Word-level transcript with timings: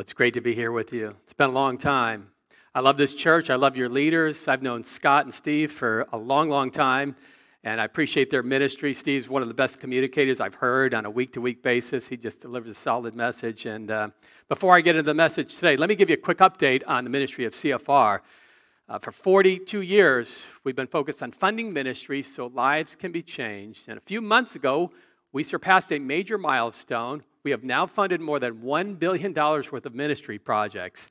it's 0.00 0.14
great 0.14 0.32
to 0.32 0.40
be 0.40 0.54
here 0.54 0.72
with 0.72 0.94
you. 0.94 1.14
It's 1.24 1.34
been 1.34 1.50
a 1.50 1.52
long 1.52 1.76
time. 1.76 2.28
I 2.74 2.80
love 2.80 2.96
this 2.96 3.12
church. 3.12 3.50
I 3.50 3.56
love 3.56 3.76
your 3.76 3.90
leaders. 3.90 4.48
I've 4.48 4.62
known 4.62 4.82
Scott 4.82 5.26
and 5.26 5.34
Steve 5.34 5.70
for 5.70 6.06
a 6.10 6.16
long, 6.16 6.48
long 6.48 6.70
time, 6.70 7.14
and 7.64 7.78
I 7.78 7.84
appreciate 7.84 8.30
their 8.30 8.42
ministry. 8.42 8.94
Steve's 8.94 9.28
one 9.28 9.42
of 9.42 9.48
the 9.48 9.54
best 9.54 9.78
communicators 9.78 10.40
I've 10.40 10.54
heard 10.54 10.94
on 10.94 11.04
a 11.04 11.10
week 11.10 11.34
to 11.34 11.42
week 11.42 11.62
basis. 11.62 12.08
He 12.08 12.16
just 12.16 12.40
delivers 12.40 12.70
a 12.70 12.74
solid 12.74 13.14
message. 13.14 13.66
And 13.66 13.90
uh, 13.90 14.08
before 14.48 14.74
I 14.74 14.80
get 14.80 14.96
into 14.96 15.02
the 15.02 15.12
message 15.12 15.56
today, 15.56 15.76
let 15.76 15.90
me 15.90 15.94
give 15.94 16.08
you 16.08 16.14
a 16.14 16.20
quick 16.20 16.38
update 16.38 16.82
on 16.86 17.04
the 17.04 17.10
ministry 17.10 17.44
of 17.44 17.52
CFR. 17.52 18.20
Uh, 18.88 18.98
for 18.98 19.12
42 19.12 19.82
years, 19.82 20.44
we've 20.64 20.74
been 20.74 20.86
focused 20.86 21.22
on 21.22 21.30
funding 21.30 21.74
ministry 21.74 22.22
so 22.22 22.46
lives 22.46 22.96
can 22.96 23.12
be 23.12 23.22
changed. 23.22 23.86
And 23.86 23.98
a 23.98 24.02
few 24.02 24.22
months 24.22 24.54
ago, 24.54 24.92
we 25.30 25.42
surpassed 25.42 25.92
a 25.92 25.98
major 25.98 26.38
milestone 26.38 27.22
we 27.42 27.50
have 27.50 27.64
now 27.64 27.86
funded 27.86 28.20
more 28.20 28.38
than 28.38 28.56
$1 28.58 28.98
billion 28.98 29.32
worth 29.32 29.86
of 29.86 29.94
ministry 29.94 30.38
projects 30.38 31.10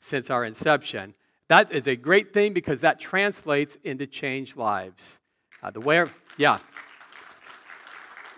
since 0.00 0.30
our 0.30 0.44
inception. 0.44 1.14
That 1.48 1.72
is 1.72 1.86
a 1.86 1.96
great 1.96 2.32
thing 2.32 2.52
because 2.52 2.80
that 2.82 2.98
translates 2.98 3.78
into 3.84 4.06
changed 4.06 4.56
lives. 4.56 5.18
Uh, 5.62 5.70
the 5.70 5.80
way, 5.80 6.04
yeah. 6.36 6.58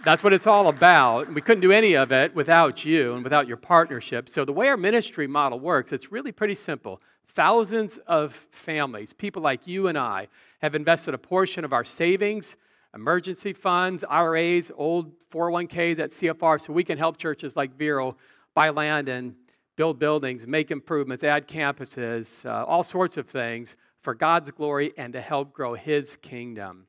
That's 0.04 0.22
what 0.22 0.32
it's 0.32 0.46
all 0.46 0.68
about. 0.68 1.32
We 1.32 1.42
couldn't 1.42 1.60
do 1.60 1.72
any 1.72 1.94
of 1.94 2.12
it 2.12 2.34
without 2.34 2.84
you 2.84 3.14
and 3.14 3.24
without 3.24 3.46
your 3.46 3.58
partnership. 3.58 4.30
So, 4.30 4.46
the 4.46 4.52
way 4.52 4.68
our 4.68 4.78
ministry 4.78 5.26
model 5.26 5.60
works, 5.60 5.92
it's 5.92 6.10
really 6.10 6.32
pretty 6.32 6.54
simple. 6.54 7.02
Thousands 7.28 7.98
of 8.06 8.32
families, 8.50 9.12
people 9.12 9.42
like 9.42 9.66
you 9.66 9.88
and 9.88 9.98
I, 9.98 10.28
have 10.62 10.74
invested 10.74 11.12
a 11.12 11.18
portion 11.18 11.64
of 11.64 11.74
our 11.74 11.84
savings 11.84 12.56
emergency 12.94 13.52
funds, 13.52 14.04
IRAs, 14.08 14.70
old 14.74 15.12
401ks 15.30 15.98
at 15.98 16.10
CFR, 16.10 16.60
so 16.60 16.72
we 16.72 16.84
can 16.84 16.98
help 16.98 17.16
churches 17.16 17.56
like 17.56 17.76
Vero 17.76 18.16
buy 18.54 18.70
land 18.70 19.08
and 19.08 19.34
build 19.76 19.98
buildings, 19.98 20.46
make 20.46 20.70
improvements, 20.70 21.24
add 21.24 21.48
campuses, 21.48 22.44
uh, 22.44 22.64
all 22.64 22.82
sorts 22.82 23.16
of 23.16 23.28
things 23.28 23.76
for 24.02 24.14
God's 24.14 24.50
glory 24.50 24.92
and 24.96 25.12
to 25.12 25.20
help 25.20 25.52
grow 25.52 25.74
His 25.74 26.16
kingdom. 26.20 26.86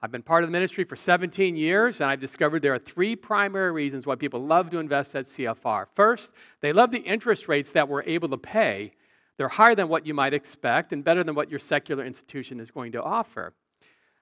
I've 0.00 0.10
been 0.10 0.22
part 0.22 0.42
of 0.42 0.48
the 0.48 0.52
ministry 0.52 0.82
for 0.82 0.96
17 0.96 1.54
years, 1.56 2.00
and 2.00 2.10
I've 2.10 2.20
discovered 2.20 2.60
there 2.60 2.74
are 2.74 2.78
three 2.78 3.14
primary 3.14 3.70
reasons 3.70 4.04
why 4.04 4.16
people 4.16 4.44
love 4.44 4.70
to 4.70 4.78
invest 4.78 5.14
at 5.14 5.26
CFR. 5.26 5.86
First, 5.94 6.32
they 6.60 6.72
love 6.72 6.90
the 6.90 6.98
interest 6.98 7.46
rates 7.46 7.70
that 7.72 7.88
we're 7.88 8.02
able 8.02 8.28
to 8.30 8.36
pay. 8.36 8.94
They're 9.36 9.48
higher 9.48 9.76
than 9.76 9.88
what 9.88 10.04
you 10.04 10.12
might 10.12 10.34
expect 10.34 10.92
and 10.92 11.04
better 11.04 11.22
than 11.22 11.34
what 11.34 11.50
your 11.50 11.60
secular 11.60 12.04
institution 12.04 12.58
is 12.58 12.70
going 12.70 12.92
to 12.92 13.02
offer. 13.02 13.54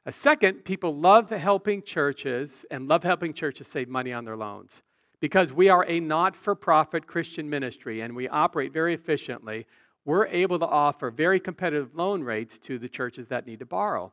A 0.06 0.12
second, 0.12 0.64
people 0.64 0.96
love 0.96 1.28
helping 1.28 1.82
churches 1.82 2.64
and 2.70 2.88
love 2.88 3.02
helping 3.02 3.34
churches 3.34 3.68
save 3.68 3.88
money 3.88 4.12
on 4.12 4.24
their 4.24 4.36
loans. 4.36 4.82
Because 5.20 5.52
we 5.52 5.68
are 5.68 5.84
a 5.86 6.00
not 6.00 6.34
for 6.34 6.54
profit 6.54 7.06
Christian 7.06 7.50
ministry 7.50 8.00
and 8.00 8.16
we 8.16 8.26
operate 8.26 8.72
very 8.72 8.94
efficiently, 8.94 9.66
we're 10.06 10.26
able 10.28 10.58
to 10.58 10.66
offer 10.66 11.10
very 11.10 11.38
competitive 11.38 11.94
loan 11.94 12.22
rates 12.22 12.58
to 12.60 12.78
the 12.78 12.88
churches 12.88 13.28
that 13.28 13.46
need 13.46 13.58
to 13.58 13.66
borrow. 13.66 14.12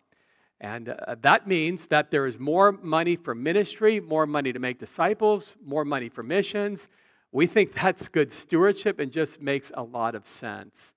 And 0.59 0.89
uh, 0.89 1.15
that 1.21 1.47
means 1.47 1.87
that 1.87 2.11
there 2.11 2.25
is 2.25 2.37
more 2.37 2.73
money 2.73 3.15
for 3.15 3.33
ministry, 3.33 4.01
more 4.01 4.25
money 4.25 4.51
to 4.51 4.59
make 4.59 4.79
disciples, 4.79 5.55
more 5.63 5.85
money 5.85 6.09
for 6.09 6.23
missions. 6.23 6.89
We 7.31 7.47
think 7.47 7.73
that's 7.81 8.09
good 8.09 8.31
stewardship 8.31 8.99
and 8.99 9.11
just 9.11 9.41
makes 9.41 9.71
a 9.73 9.83
lot 9.83 10.15
of 10.15 10.27
sense. 10.27 10.93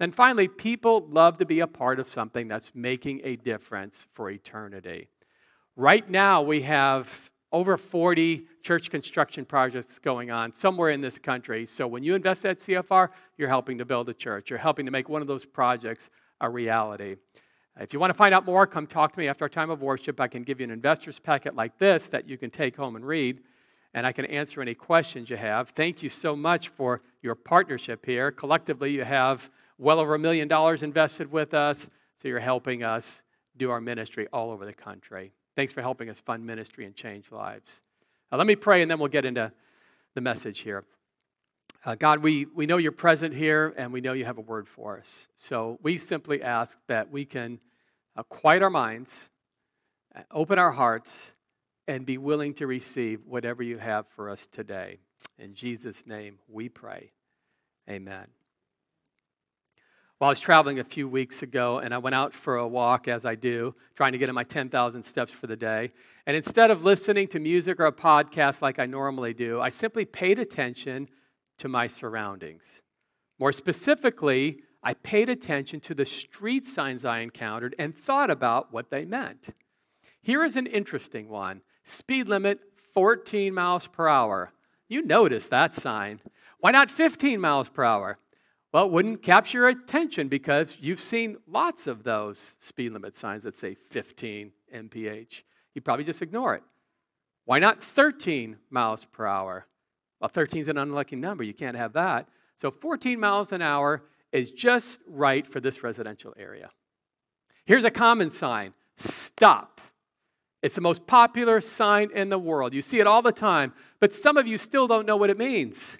And 0.00 0.14
finally, 0.14 0.48
people 0.48 1.06
love 1.08 1.38
to 1.38 1.46
be 1.46 1.60
a 1.60 1.66
part 1.66 2.00
of 2.00 2.08
something 2.08 2.48
that's 2.48 2.72
making 2.74 3.20
a 3.24 3.36
difference 3.36 4.06
for 4.14 4.30
eternity. 4.30 5.08
Right 5.76 6.08
now, 6.08 6.42
we 6.42 6.62
have 6.62 7.30
over 7.52 7.76
40 7.76 8.46
church 8.62 8.90
construction 8.90 9.44
projects 9.44 9.98
going 9.98 10.30
on 10.30 10.52
somewhere 10.52 10.90
in 10.90 11.00
this 11.00 11.18
country. 11.18 11.66
So 11.66 11.86
when 11.86 12.02
you 12.02 12.14
invest 12.14 12.44
at 12.46 12.58
CFR, 12.58 13.10
you're 13.36 13.48
helping 13.48 13.78
to 13.78 13.84
build 13.84 14.08
a 14.08 14.14
church. 14.14 14.50
You're 14.50 14.58
helping 14.58 14.86
to 14.86 14.92
make 14.92 15.08
one 15.08 15.20
of 15.20 15.28
those 15.28 15.44
projects 15.44 16.10
a 16.40 16.48
reality. 16.48 17.16
If 17.80 17.92
you 17.92 18.00
want 18.00 18.10
to 18.10 18.14
find 18.14 18.34
out 18.34 18.44
more, 18.44 18.66
come 18.66 18.86
talk 18.86 19.12
to 19.12 19.18
me 19.18 19.28
after 19.28 19.44
our 19.44 19.48
time 19.48 19.70
of 19.70 19.80
worship. 19.80 20.20
I 20.20 20.28
can 20.28 20.42
give 20.42 20.60
you 20.60 20.64
an 20.64 20.70
investor's 20.70 21.18
packet 21.18 21.54
like 21.54 21.78
this 21.78 22.08
that 22.10 22.28
you 22.28 22.36
can 22.36 22.50
take 22.50 22.76
home 22.76 22.96
and 22.96 23.06
read, 23.06 23.40
and 23.94 24.06
I 24.06 24.12
can 24.12 24.26
answer 24.26 24.60
any 24.60 24.74
questions 24.74 25.30
you 25.30 25.36
have. 25.36 25.70
Thank 25.70 26.02
you 26.02 26.10
so 26.10 26.36
much 26.36 26.68
for 26.68 27.00
your 27.22 27.34
partnership 27.34 28.04
here. 28.04 28.30
Collectively, 28.30 28.90
you 28.90 29.04
have 29.04 29.50
well 29.78 30.00
over 30.00 30.14
a 30.14 30.18
million 30.18 30.48
dollars 30.48 30.82
invested 30.82 31.30
with 31.30 31.54
us. 31.54 31.88
So 32.16 32.28
you're 32.28 32.40
helping 32.40 32.82
us 32.82 33.22
do 33.56 33.70
our 33.70 33.80
ministry 33.80 34.28
all 34.32 34.50
over 34.50 34.64
the 34.64 34.72
country. 34.72 35.32
Thanks 35.56 35.72
for 35.72 35.82
helping 35.82 36.08
us 36.08 36.20
fund 36.20 36.46
ministry 36.46 36.86
and 36.86 36.94
change 36.94 37.30
lives. 37.30 37.82
Now, 38.30 38.38
let 38.38 38.46
me 38.46 38.56
pray 38.56 38.82
and 38.82 38.90
then 38.90 38.98
we'll 38.98 39.08
get 39.08 39.24
into 39.24 39.52
the 40.14 40.20
message 40.20 40.60
here. 40.60 40.84
Uh, 41.84 41.96
God, 41.96 42.20
we, 42.20 42.46
we 42.46 42.66
know 42.66 42.76
you're 42.76 42.92
present 42.92 43.34
here 43.34 43.74
and 43.76 43.92
we 43.92 44.00
know 44.00 44.12
you 44.12 44.24
have 44.24 44.38
a 44.38 44.42
word 44.42 44.68
for 44.68 44.98
us. 44.98 45.28
So 45.36 45.78
we 45.82 45.98
simply 45.98 46.42
ask 46.42 46.78
that 46.86 47.10
we 47.10 47.24
can 47.24 47.58
uh, 48.16 48.22
quiet 48.22 48.62
our 48.62 48.70
minds, 48.70 49.14
uh, 50.14 50.22
open 50.30 50.58
our 50.58 50.70
hearts, 50.70 51.32
and 51.88 52.06
be 52.06 52.18
willing 52.18 52.54
to 52.54 52.66
receive 52.66 53.26
whatever 53.26 53.62
you 53.62 53.78
have 53.78 54.06
for 54.14 54.30
us 54.30 54.46
today. 54.52 54.98
In 55.38 55.54
Jesus' 55.54 56.06
name 56.06 56.38
we 56.48 56.68
pray. 56.68 57.10
Amen. 57.90 58.41
Well, 60.22 60.28
I 60.28 60.30
was 60.30 60.38
traveling 60.38 60.78
a 60.78 60.84
few 60.84 61.08
weeks 61.08 61.42
ago 61.42 61.78
and 61.80 61.92
I 61.92 61.98
went 61.98 62.14
out 62.14 62.32
for 62.32 62.58
a 62.58 62.68
walk, 62.68 63.08
as 63.08 63.24
I 63.24 63.34
do, 63.34 63.74
trying 63.96 64.12
to 64.12 64.18
get 64.18 64.28
in 64.28 64.36
my 64.36 64.44
10,000 64.44 65.02
steps 65.02 65.32
for 65.32 65.48
the 65.48 65.56
day. 65.56 65.90
And 66.26 66.36
instead 66.36 66.70
of 66.70 66.84
listening 66.84 67.26
to 67.26 67.40
music 67.40 67.80
or 67.80 67.86
a 67.86 67.92
podcast 67.92 68.62
like 68.62 68.78
I 68.78 68.86
normally 68.86 69.34
do, 69.34 69.60
I 69.60 69.68
simply 69.68 70.04
paid 70.04 70.38
attention 70.38 71.08
to 71.58 71.68
my 71.68 71.88
surroundings. 71.88 72.82
More 73.40 73.50
specifically, 73.50 74.60
I 74.80 74.94
paid 74.94 75.28
attention 75.28 75.80
to 75.80 75.92
the 75.92 76.04
street 76.04 76.64
signs 76.66 77.04
I 77.04 77.18
encountered 77.18 77.74
and 77.76 77.92
thought 77.92 78.30
about 78.30 78.72
what 78.72 78.92
they 78.92 79.04
meant. 79.04 79.48
Here 80.22 80.44
is 80.44 80.54
an 80.54 80.68
interesting 80.68 81.30
one 81.30 81.62
speed 81.82 82.28
limit 82.28 82.60
14 82.94 83.52
miles 83.52 83.88
per 83.88 84.06
hour. 84.06 84.52
You 84.86 85.04
notice 85.04 85.48
that 85.48 85.74
sign. 85.74 86.20
Why 86.60 86.70
not 86.70 86.92
15 86.92 87.40
miles 87.40 87.68
per 87.68 87.82
hour? 87.82 88.18
Well, 88.72 88.86
it 88.86 88.92
wouldn't 88.92 89.22
capture 89.22 89.58
your 89.58 89.68
attention 89.68 90.28
because 90.28 90.76
you've 90.80 91.00
seen 91.00 91.36
lots 91.46 91.86
of 91.86 92.04
those 92.04 92.56
speed 92.58 92.92
limit 92.92 93.14
signs 93.14 93.42
that 93.42 93.54
say 93.54 93.74
15 93.74 94.50
mph. 94.72 95.42
You 95.74 95.80
probably 95.82 96.04
just 96.04 96.22
ignore 96.22 96.54
it. 96.54 96.62
Why 97.44 97.58
not 97.58 97.82
13 97.82 98.56
miles 98.70 99.04
per 99.04 99.26
hour? 99.26 99.66
Well, 100.20 100.28
13 100.28 100.62
is 100.62 100.68
an 100.68 100.78
unlucky 100.78 101.16
number. 101.16 101.44
You 101.44 101.52
can't 101.52 101.76
have 101.76 101.92
that. 101.94 102.28
So 102.56 102.70
14 102.70 103.20
miles 103.20 103.52
an 103.52 103.60
hour 103.60 104.04
is 104.30 104.50
just 104.50 105.00
right 105.06 105.46
for 105.46 105.60
this 105.60 105.82
residential 105.82 106.32
area. 106.38 106.70
Here's 107.64 107.84
a 107.84 107.90
common 107.90 108.30
sign 108.30 108.72
stop. 108.96 109.80
It's 110.62 110.76
the 110.76 110.80
most 110.80 111.06
popular 111.06 111.60
sign 111.60 112.10
in 112.14 112.28
the 112.28 112.38
world. 112.38 112.72
You 112.72 112.82
see 112.82 113.00
it 113.00 113.06
all 113.06 113.20
the 113.20 113.32
time, 113.32 113.74
but 113.98 114.14
some 114.14 114.36
of 114.36 114.46
you 114.46 114.58
still 114.58 114.86
don't 114.86 115.06
know 115.06 115.16
what 115.16 115.28
it 115.28 115.36
means. 115.36 115.98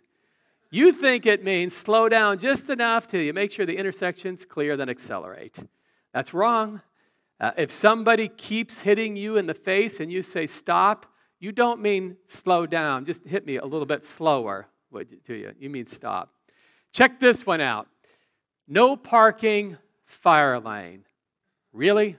You 0.75 0.91
think 0.91 1.27
it 1.27 1.45
means 1.45 1.77
slow 1.77 2.09
down 2.09 2.39
just 2.39 2.71
enough 2.71 3.07
till 3.07 3.21
you 3.21 3.35
make 3.35 3.53
sure 3.53 3.67
the 3.67 3.77
intersection's 3.77 4.47
clear, 4.47 4.75
then 4.75 4.89
accelerate. 4.89 5.59
That's 6.15 6.33
wrong. 6.33 6.81
Uh, 7.39 7.51
if 7.59 7.71
somebody 7.71 8.27
keeps 8.27 8.81
hitting 8.81 9.15
you 9.15 9.37
in 9.37 9.47
the 9.47 9.53
face 9.53 10.01
and 10.01 10.11
you 10.11 10.23
say 10.23 10.47
stop, 10.47 11.05
you 11.39 11.53
don't 11.53 11.83
mean 11.83 12.17
slow 12.27 12.65
down. 12.65 13.05
Just 13.05 13.27
hit 13.27 13.45
me 13.45 13.59
a 13.59 13.67
little 13.67 13.85
bit 13.85 14.03
slower, 14.03 14.67
do 15.27 15.35
you? 15.35 15.53
You 15.59 15.69
mean 15.69 15.85
stop. 15.85 16.33
Check 16.91 17.21
this 17.21 17.45
one 17.45 17.61
out. 17.61 17.87
No 18.67 18.97
parking, 18.97 19.77
fire 20.07 20.59
lane. 20.59 21.05
Really? 21.75 22.17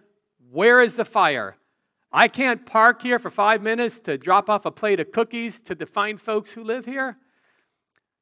Where 0.51 0.79
is 0.79 0.95
the 0.95 1.05
fire? 1.05 1.57
I 2.11 2.27
can't 2.27 2.67
park 2.67 3.01
here 3.01 3.17
for 3.17 3.31
five 3.31 3.63
minutes 3.63 3.99
to 4.01 4.15
drop 4.19 4.47
off 4.47 4.67
a 4.67 4.71
plate 4.71 4.99
of 4.99 5.11
cookies 5.11 5.59
to 5.61 5.73
the 5.73 5.87
fine 5.87 6.19
folks 6.19 6.51
who 6.51 6.63
live 6.63 6.85
here. 6.85 7.17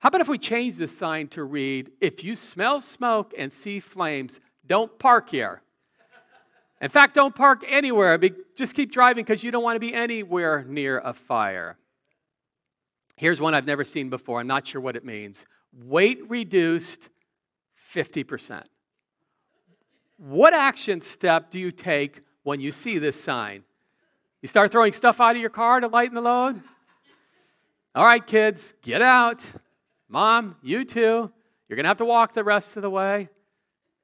How 0.02 0.08
about 0.08 0.22
if 0.22 0.28
we 0.28 0.40
change 0.40 0.78
the 0.78 0.88
sign 0.88 1.28
to 1.30 1.44
read, 1.44 1.92
if 2.02 2.24
you 2.24 2.36
smell 2.36 2.82
smoke 2.82 3.36
and 3.38 3.54
see 3.54 3.80
flames, 3.80 4.40
don't 4.66 4.98
park 4.98 5.30
here? 5.30 5.62
In 6.82 6.90
fact, 6.90 7.14
don't 7.14 7.36
park 7.36 7.64
anywhere. 7.68 8.20
Just 8.56 8.74
keep 8.74 8.92
driving 8.92 9.24
because 9.24 9.44
you 9.44 9.52
don't 9.52 9.62
want 9.64 9.76
to 9.76 9.80
be 9.80 9.94
anywhere 9.94 10.66
near 10.68 10.98
a 10.98 11.14
fire. 11.14 11.78
Here's 13.16 13.40
one 13.40 13.54
I've 13.54 13.68
never 13.68 13.84
seen 13.84 14.10
before. 14.10 14.40
I'm 14.40 14.48
not 14.48 14.66
sure 14.66 14.82
what 14.82 14.96
it 14.96 15.06
means. 15.06 15.46
Weight 15.72 16.28
reduced 16.28 17.10
50%. 17.94 18.64
What 20.18 20.56
action 20.56 21.02
step 21.02 21.52
do 21.52 21.60
you 21.60 21.72
take 21.72 22.22
when 22.42 22.60
you 22.60 22.72
see 22.72 22.98
this 22.98 23.22
sign? 23.22 23.64
You 24.42 24.48
start 24.48 24.72
throwing 24.72 24.94
stuff 24.94 25.22
out 25.22 25.36
of 25.36 25.42
your 25.42 25.52
car 25.52 25.80
to 25.80 25.88
lighten 25.88 26.16
the 26.16 26.22
load? 26.22 26.60
All 27.94 28.06
right, 28.06 28.26
kids, 28.26 28.74
get 28.82 29.04
out. 29.04 29.44
Mom, 30.12 30.58
you 30.62 30.84
too. 30.84 31.32
You're 31.70 31.76
going 31.78 31.86
to 31.86 31.90
have 31.90 31.98
to 31.98 32.06
walk 32.06 32.34
the 32.34 32.44
rest 32.44 32.76
of 32.76 32.84
the 32.84 32.90
way. 32.90 33.30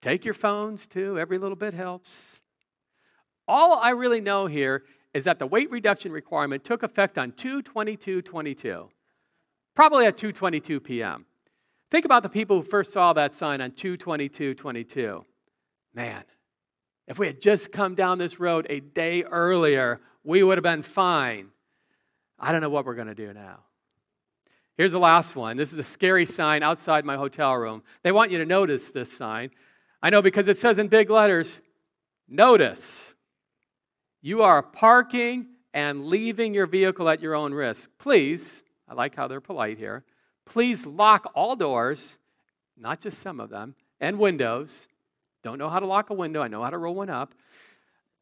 Take 0.01 0.23
your 0.23 0.33
phones 0.33 0.87
too. 0.87 1.19
Every 1.19 1.37
little 1.37 1.57
bit 1.57 1.73
helps. 1.73 2.39
All 3.45 3.77
I 3.77 3.89
really 3.89 4.21
know 4.21 4.45
here 4.45 4.83
is 5.13 5.25
that 5.25 5.37
the 5.37 5.45
weight 5.45 5.69
reduction 5.69 6.13
requirement 6.13 6.63
took 6.63 6.81
effect 6.81 7.17
on 7.17 7.33
22222, 7.33 8.89
probably 9.75 10.05
at 10.05 10.15
2:22 10.15 10.81
p.m. 10.81 11.25
Think 11.91 12.05
about 12.05 12.23
the 12.23 12.29
people 12.29 12.57
who 12.57 12.63
first 12.63 12.93
saw 12.93 13.11
that 13.13 13.33
sign 13.33 13.59
on 13.59 13.71
222 13.71 14.53
22. 14.53 15.25
Man, 15.93 16.23
if 17.05 17.19
we 17.19 17.27
had 17.27 17.41
just 17.41 17.73
come 17.73 17.95
down 17.95 18.17
this 18.17 18.39
road 18.39 18.65
a 18.69 18.79
day 18.79 19.23
earlier, 19.23 19.99
we 20.23 20.41
would 20.41 20.57
have 20.57 20.63
been 20.63 20.83
fine. 20.83 21.49
I 22.39 22.53
don't 22.53 22.61
know 22.61 22.69
what 22.69 22.85
we're 22.85 22.95
going 22.95 23.07
to 23.07 23.15
do 23.15 23.33
now. 23.33 23.59
Here's 24.77 24.91
the 24.91 24.99
last 24.99 25.35
one. 25.35 25.57
This 25.57 25.73
is 25.73 25.79
a 25.79 25.83
scary 25.83 26.27
sign 26.27 26.61
outside 26.61 27.03
my 27.03 27.15
hotel 27.15 27.55
room. 27.55 27.81
They 28.03 28.11
want 28.11 28.29
you 28.29 28.37
to 28.37 28.45
notice 28.45 28.91
this 28.91 29.11
sign. 29.11 29.49
I 30.03 30.11
know 30.11 30.21
because 30.21 30.47
it 30.47 30.57
says 30.57 30.77
in 30.77 30.87
big 30.87 31.09
letters, 31.09 31.59
notice. 32.27 33.13
You 34.21 34.43
are 34.43 34.61
parking 34.61 35.47
and 35.73 36.05
leaving 36.05 36.53
your 36.53 36.67
vehicle 36.67 37.09
at 37.09 37.21
your 37.21 37.33
own 37.33 37.53
risk. 37.53 37.89
Please, 37.97 38.63
I 38.87 38.93
like 38.93 39.15
how 39.15 39.27
they're 39.27 39.41
polite 39.41 39.79
here. 39.79 40.03
Please 40.45 40.85
lock 40.85 41.31
all 41.33 41.55
doors, 41.55 42.19
not 42.77 42.99
just 42.99 43.19
some 43.19 43.39
of 43.39 43.49
them, 43.49 43.73
and 43.99 44.19
windows. 44.19 44.87
Don't 45.43 45.57
know 45.57 45.69
how 45.69 45.79
to 45.79 45.87
lock 45.87 46.11
a 46.11 46.13
window, 46.13 46.41
I 46.41 46.47
know 46.47 46.63
how 46.63 46.69
to 46.69 46.77
roll 46.77 46.95
one 46.95 47.09
up. 47.09 47.33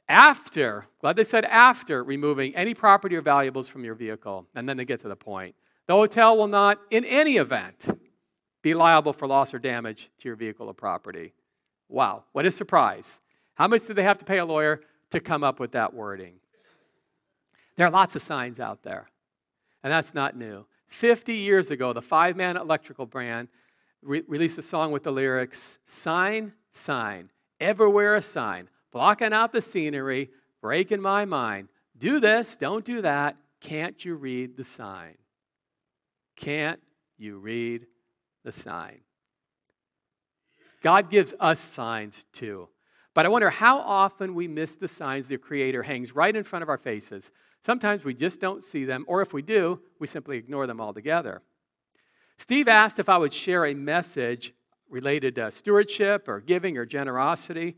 After, 0.07 0.85
glad 1.01 1.17
they 1.17 1.23
said 1.23 1.43
after 1.45 2.03
removing 2.03 2.55
any 2.55 2.73
property 2.73 3.15
or 3.15 3.21
valuables 3.21 3.67
from 3.67 3.83
your 3.83 3.95
vehicle. 3.95 4.45
And 4.55 4.69
then 4.69 4.77
they 4.77 4.85
get 4.85 5.01
to 5.01 5.07
the 5.07 5.15
point. 5.15 5.55
The 5.87 5.93
hotel 5.93 6.37
will 6.37 6.47
not, 6.47 6.79
in 6.89 7.05
any 7.05 7.37
event, 7.37 7.87
be 8.61 8.73
liable 8.73 9.13
for 9.13 9.27
loss 9.27 9.53
or 9.53 9.59
damage 9.59 10.09
to 10.19 10.27
your 10.27 10.35
vehicle 10.35 10.67
or 10.67 10.73
property. 10.73 11.33
Wow, 11.87 12.23
what 12.31 12.45
a 12.45 12.51
surprise. 12.51 13.19
How 13.53 13.67
much 13.67 13.85
did 13.85 13.95
they 13.95 14.03
have 14.03 14.17
to 14.17 14.25
pay 14.25 14.39
a 14.39 14.45
lawyer 14.45 14.81
to 15.11 15.19
come 15.19 15.43
up 15.43 15.59
with 15.59 15.73
that 15.73 15.93
wording? 15.93 16.33
There 17.75 17.85
are 17.85 17.91
lots 17.91 18.15
of 18.15 18.21
signs 18.21 18.59
out 18.59 18.81
there, 18.83 19.07
and 19.83 19.91
that's 19.91 20.13
not 20.13 20.35
new. 20.35 20.65
50 20.87 21.33
years 21.33 21.71
ago, 21.71 21.93
the 21.93 22.01
Five 22.01 22.35
Man 22.35 22.57
Electrical 22.57 23.05
Band 23.05 23.47
re- 24.01 24.23
released 24.27 24.57
a 24.57 24.61
song 24.61 24.91
with 24.91 25.03
the 25.03 25.11
lyrics 25.11 25.77
Sign, 25.83 26.53
sign, 26.71 27.29
everywhere 27.59 28.15
a 28.15 28.21
sign, 28.21 28.69
blocking 28.91 29.33
out 29.33 29.51
the 29.51 29.61
scenery, 29.61 30.31
breaking 30.61 31.01
my 31.01 31.25
mind. 31.25 31.67
Do 31.97 32.19
this, 32.19 32.55
don't 32.55 32.83
do 32.83 33.01
that. 33.01 33.37
Can't 33.61 34.03
you 34.03 34.15
read 34.15 34.57
the 34.57 34.63
sign? 34.63 35.15
Can't 36.35 36.79
you 37.17 37.37
read 37.37 37.85
the 38.43 38.51
sign? 38.51 38.99
God 40.81 41.09
gives 41.09 41.33
us 41.39 41.59
signs 41.59 42.25
too. 42.31 42.69
But 43.13 43.25
I 43.25 43.29
wonder 43.29 43.49
how 43.49 43.79
often 43.79 44.35
we 44.35 44.47
miss 44.47 44.75
the 44.75 44.89
signs 44.89 45.27
the 45.27 45.37
Creator 45.37 45.83
hangs 45.83 46.13
right 46.13 46.35
in 46.35 46.43
front 46.43 46.63
of 46.63 46.69
our 46.69 46.77
faces. 46.77 47.31
Sometimes 47.63 48.03
we 48.03 48.13
just 48.13 48.41
don't 48.41 48.63
see 48.63 48.85
them, 48.85 49.05
or 49.07 49.21
if 49.21 49.33
we 49.33 49.41
do, 49.41 49.79
we 49.99 50.05
simply 50.05 50.37
ignore 50.37 50.67
them 50.67 50.81
altogether. 50.81 51.41
Steve 52.37 52.67
asked 52.67 52.99
if 52.99 53.07
I 53.07 53.17
would 53.17 53.33
share 53.33 53.65
a 53.65 53.73
message 53.73 54.53
related 54.89 55.35
to 55.35 55.49
stewardship 55.49 56.27
or 56.27 56.41
giving 56.41 56.77
or 56.77 56.85
generosity. 56.85 57.77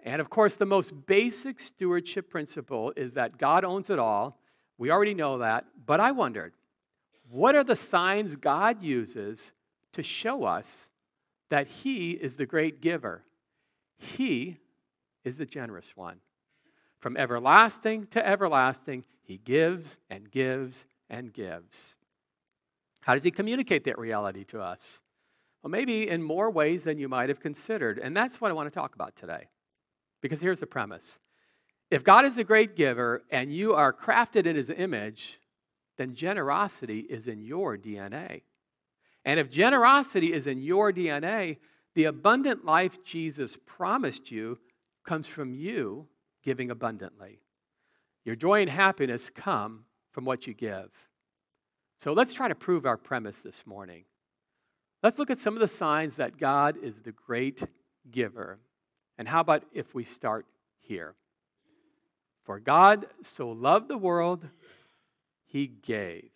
And 0.00 0.20
of 0.20 0.30
course, 0.30 0.56
the 0.56 0.64
most 0.64 0.94
basic 1.06 1.58
stewardship 1.58 2.30
principle 2.30 2.92
is 2.96 3.14
that 3.14 3.38
God 3.38 3.64
owns 3.64 3.90
it 3.90 3.98
all. 3.98 4.40
We 4.78 4.90
already 4.90 5.14
know 5.14 5.38
that. 5.38 5.66
But 5.84 6.00
I 6.00 6.12
wondered, 6.12 6.52
what 7.30 7.54
are 7.54 7.64
the 7.64 7.76
signs 7.76 8.36
God 8.36 8.82
uses 8.82 9.52
to 9.92 10.02
show 10.02 10.44
us 10.44 10.88
that 11.50 11.66
He 11.66 12.12
is 12.12 12.36
the 12.36 12.46
great 12.46 12.80
giver? 12.80 13.22
He 13.98 14.58
is 15.24 15.38
the 15.38 15.46
generous 15.46 15.96
one. 15.96 16.20
From 16.98 17.16
everlasting 17.16 18.06
to 18.08 18.26
everlasting, 18.26 19.04
he 19.22 19.38
gives 19.38 19.98
and 20.08 20.30
gives 20.30 20.86
and 21.10 21.32
gives. 21.32 21.94
How 23.02 23.14
does 23.14 23.24
he 23.24 23.30
communicate 23.30 23.84
that 23.84 23.98
reality 23.98 24.44
to 24.46 24.60
us? 24.60 25.00
Well, 25.62 25.70
maybe 25.70 26.08
in 26.08 26.22
more 26.22 26.50
ways 26.50 26.84
than 26.84 26.98
you 26.98 27.08
might 27.08 27.28
have 27.28 27.40
considered. 27.40 27.98
And 27.98 28.16
that's 28.16 28.40
what 28.40 28.50
I 28.50 28.54
want 28.54 28.72
to 28.72 28.74
talk 28.74 28.94
about 28.94 29.16
today. 29.16 29.48
Because 30.20 30.40
here's 30.40 30.60
the 30.60 30.66
premise 30.66 31.18
if 31.90 32.02
God 32.02 32.24
is 32.24 32.38
a 32.38 32.44
great 32.44 32.74
giver 32.74 33.22
and 33.30 33.52
you 33.52 33.74
are 33.74 33.92
crafted 33.92 34.46
in 34.46 34.56
his 34.56 34.70
image, 34.70 35.38
then 35.96 36.14
generosity 36.14 37.00
is 37.00 37.26
in 37.26 37.42
your 37.42 37.76
DNA. 37.76 38.42
And 39.24 39.40
if 39.40 39.50
generosity 39.50 40.32
is 40.32 40.46
in 40.46 40.58
your 40.58 40.92
DNA, 40.92 41.58
the 41.94 42.04
abundant 42.04 42.64
life 42.64 43.02
Jesus 43.02 43.58
promised 43.66 44.30
you 44.30 44.58
comes 45.04 45.26
from 45.26 45.54
you 45.54 46.06
giving 46.42 46.70
abundantly. 46.70 47.40
Your 48.24 48.36
joy 48.36 48.60
and 48.60 48.70
happiness 48.70 49.30
come 49.30 49.84
from 50.12 50.24
what 50.24 50.46
you 50.46 50.54
give. 50.54 50.90
So 52.00 52.12
let's 52.12 52.34
try 52.34 52.48
to 52.48 52.54
prove 52.54 52.86
our 52.86 52.96
premise 52.96 53.42
this 53.42 53.66
morning. 53.66 54.04
Let's 55.02 55.18
look 55.18 55.30
at 55.30 55.38
some 55.38 55.54
of 55.54 55.60
the 55.60 55.68
signs 55.68 56.16
that 56.16 56.38
God 56.38 56.76
is 56.82 57.02
the 57.02 57.12
great 57.12 57.62
giver. 58.10 58.58
And 59.18 59.28
how 59.28 59.40
about 59.40 59.64
if 59.72 59.94
we 59.94 60.04
start 60.04 60.46
here? 60.80 61.14
For 62.44 62.60
God 62.60 63.06
so 63.22 63.48
loved 63.50 63.88
the 63.88 63.98
world, 63.98 64.46
he 65.56 65.68
gave. 65.68 66.30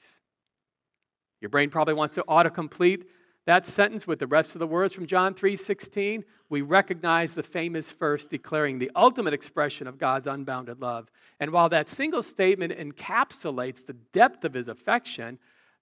Your 1.42 1.50
brain 1.50 1.68
probably 1.68 1.94
wants 1.94 2.14
to 2.14 2.24
autocomplete 2.26 3.04
that 3.46 3.66
sentence 3.66 4.06
with 4.06 4.18
the 4.18 4.26
rest 4.26 4.54
of 4.54 4.60
the 4.60 4.66
words 4.66 4.94
from 4.94 5.06
John 5.06 5.34
3:16, 5.34 6.24
we 6.48 6.62
recognize 6.62 7.34
the 7.34 7.42
famous 7.42 7.90
verse 7.92 8.26
declaring 8.26 8.78
the 8.78 8.90
ultimate 8.94 9.34
expression 9.34 9.86
of 9.86 9.98
God's 9.98 10.26
unbounded 10.26 10.80
love. 10.80 11.10
And 11.38 11.50
while 11.50 11.68
that 11.68 11.88
single 11.88 12.22
statement 12.22 12.72
encapsulates 12.72 13.84
the 13.84 13.94
depth 13.94 14.44
of 14.44 14.54
his 14.54 14.68
affection, 14.68 15.38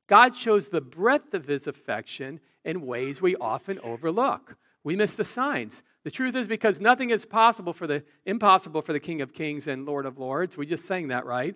God 0.06 0.34
shows 0.34 0.68
the 0.68 0.80
breadth 0.80 1.34
of 1.34 1.46
his 1.46 1.66
affection 1.66 2.40
in 2.64 2.86
ways 2.86 3.20
we 3.20 3.36
often 3.36 3.78
overlook. 3.80 4.56
We 4.82 4.96
miss 4.96 5.14
the 5.14 5.24
signs. 5.24 5.82
The 6.04 6.10
truth 6.10 6.34
is 6.34 6.48
because 6.48 6.80
nothing 6.80 7.10
is 7.10 7.26
possible 7.26 7.72
for 7.72 7.86
the 7.86 8.04
impossible 8.24 8.82
for 8.82 8.92
the 8.92 9.00
King 9.00 9.20
of 9.20 9.32
Kings 9.32 9.68
and 9.68 9.84
Lord 9.84 10.06
of 10.06 10.18
Lords. 10.18 10.56
We 10.56 10.66
just 10.66 10.86
sang 10.86 11.08
that, 11.08 11.26
right? 11.26 11.54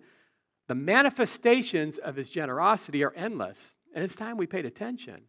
The 0.73 0.77
manifestations 0.77 1.99
of 1.99 2.17
his 2.17 2.31
generosity 2.31 3.05
are 3.05 3.13
endless, 3.13 3.75
and 3.95 4.03
it's 4.03 4.17
time 4.17 4.39
we 4.39 4.47
paid 4.47 4.65
attention. 4.65 5.25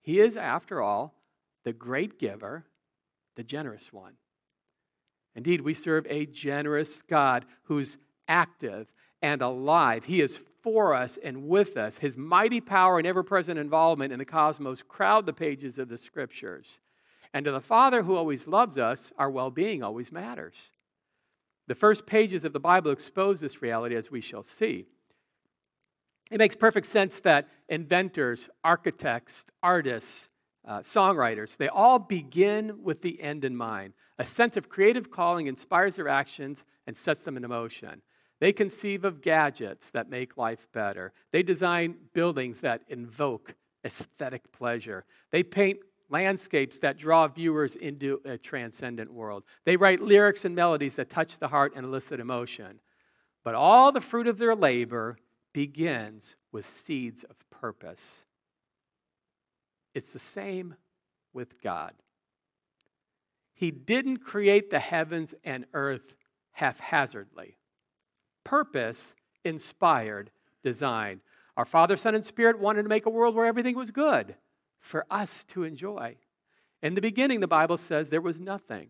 He 0.00 0.20
is, 0.20 0.36
after 0.36 0.80
all, 0.80 1.16
the 1.64 1.72
great 1.72 2.20
giver, 2.20 2.66
the 3.34 3.42
generous 3.42 3.92
one. 3.92 4.12
Indeed, 5.34 5.62
we 5.62 5.74
serve 5.74 6.06
a 6.08 6.26
generous 6.26 7.02
God 7.08 7.44
who's 7.64 7.98
active 8.28 8.92
and 9.20 9.42
alive. 9.42 10.04
He 10.04 10.20
is 10.20 10.38
for 10.62 10.94
us 10.94 11.18
and 11.24 11.48
with 11.48 11.76
us. 11.76 11.98
His 11.98 12.16
mighty 12.16 12.60
power 12.60 12.98
and 12.98 13.06
ever 13.08 13.24
present 13.24 13.58
involvement 13.58 14.12
in 14.12 14.20
the 14.20 14.24
cosmos 14.24 14.84
crowd 14.84 15.26
the 15.26 15.32
pages 15.32 15.76
of 15.76 15.88
the 15.88 15.98
scriptures. 15.98 16.78
And 17.32 17.44
to 17.46 17.50
the 17.50 17.60
Father 17.60 18.04
who 18.04 18.14
always 18.14 18.46
loves 18.46 18.78
us, 18.78 19.10
our 19.18 19.28
well 19.28 19.50
being 19.50 19.82
always 19.82 20.12
matters. 20.12 20.54
The 21.66 21.74
first 21.74 22.06
pages 22.06 22.44
of 22.44 22.52
the 22.52 22.60
Bible 22.60 22.90
expose 22.90 23.40
this 23.40 23.62
reality, 23.62 23.96
as 23.96 24.10
we 24.10 24.20
shall 24.20 24.42
see. 24.42 24.86
It 26.30 26.38
makes 26.38 26.56
perfect 26.56 26.86
sense 26.86 27.20
that 27.20 27.48
inventors, 27.68 28.48
architects, 28.62 29.46
artists, 29.62 30.28
uh, 30.66 30.80
songwriters, 30.80 31.56
they 31.56 31.68
all 31.68 31.98
begin 31.98 32.82
with 32.82 33.02
the 33.02 33.20
end 33.20 33.44
in 33.44 33.54
mind. 33.54 33.92
A 34.18 34.24
sense 34.24 34.56
of 34.56 34.68
creative 34.68 35.10
calling 35.10 35.46
inspires 35.46 35.96
their 35.96 36.08
actions 36.08 36.64
and 36.86 36.96
sets 36.96 37.22
them 37.22 37.36
into 37.36 37.48
motion. 37.48 38.00
They 38.40 38.52
conceive 38.52 39.04
of 39.04 39.20
gadgets 39.20 39.90
that 39.90 40.10
make 40.10 40.36
life 40.36 40.66
better. 40.72 41.12
They 41.32 41.42
design 41.42 41.96
buildings 42.12 42.60
that 42.60 42.82
invoke 42.88 43.54
aesthetic 43.84 44.50
pleasure. 44.52 45.04
They 45.30 45.42
paint 45.42 45.78
landscapes 46.14 46.78
that 46.78 46.96
draw 46.96 47.26
viewers 47.26 47.74
into 47.74 48.20
a 48.24 48.38
transcendent 48.38 49.12
world. 49.12 49.42
They 49.64 49.76
write 49.76 50.00
lyrics 50.00 50.44
and 50.44 50.54
melodies 50.54 50.94
that 50.94 51.10
touch 51.10 51.38
the 51.38 51.48
heart 51.48 51.72
and 51.74 51.84
elicit 51.84 52.20
emotion. 52.20 52.78
But 53.42 53.56
all 53.56 53.90
the 53.90 54.00
fruit 54.00 54.28
of 54.28 54.38
their 54.38 54.54
labor 54.54 55.16
begins 55.52 56.36
with 56.52 56.66
seeds 56.66 57.24
of 57.24 57.34
purpose. 57.50 58.26
It's 59.92 60.12
the 60.12 60.20
same 60.20 60.76
with 61.32 61.60
God. 61.60 61.94
He 63.52 63.72
didn't 63.72 64.18
create 64.18 64.70
the 64.70 64.78
heavens 64.78 65.34
and 65.42 65.64
earth 65.74 66.14
haphazardly. 66.52 67.56
Purpose 68.44 69.16
inspired 69.44 70.30
design. 70.62 71.22
Our 71.56 71.64
Father, 71.64 71.96
Son, 71.96 72.14
and 72.14 72.24
Spirit 72.24 72.60
wanted 72.60 72.84
to 72.84 72.88
make 72.88 73.06
a 73.06 73.10
world 73.10 73.34
where 73.34 73.46
everything 73.46 73.74
was 73.74 73.90
good 73.90 74.36
for 74.84 75.04
us 75.10 75.44
to 75.48 75.64
enjoy. 75.64 76.16
In 76.82 76.94
the 76.94 77.00
beginning, 77.00 77.40
the 77.40 77.48
Bible 77.48 77.76
says 77.76 78.10
there 78.10 78.20
was 78.20 78.40
nothing. 78.40 78.88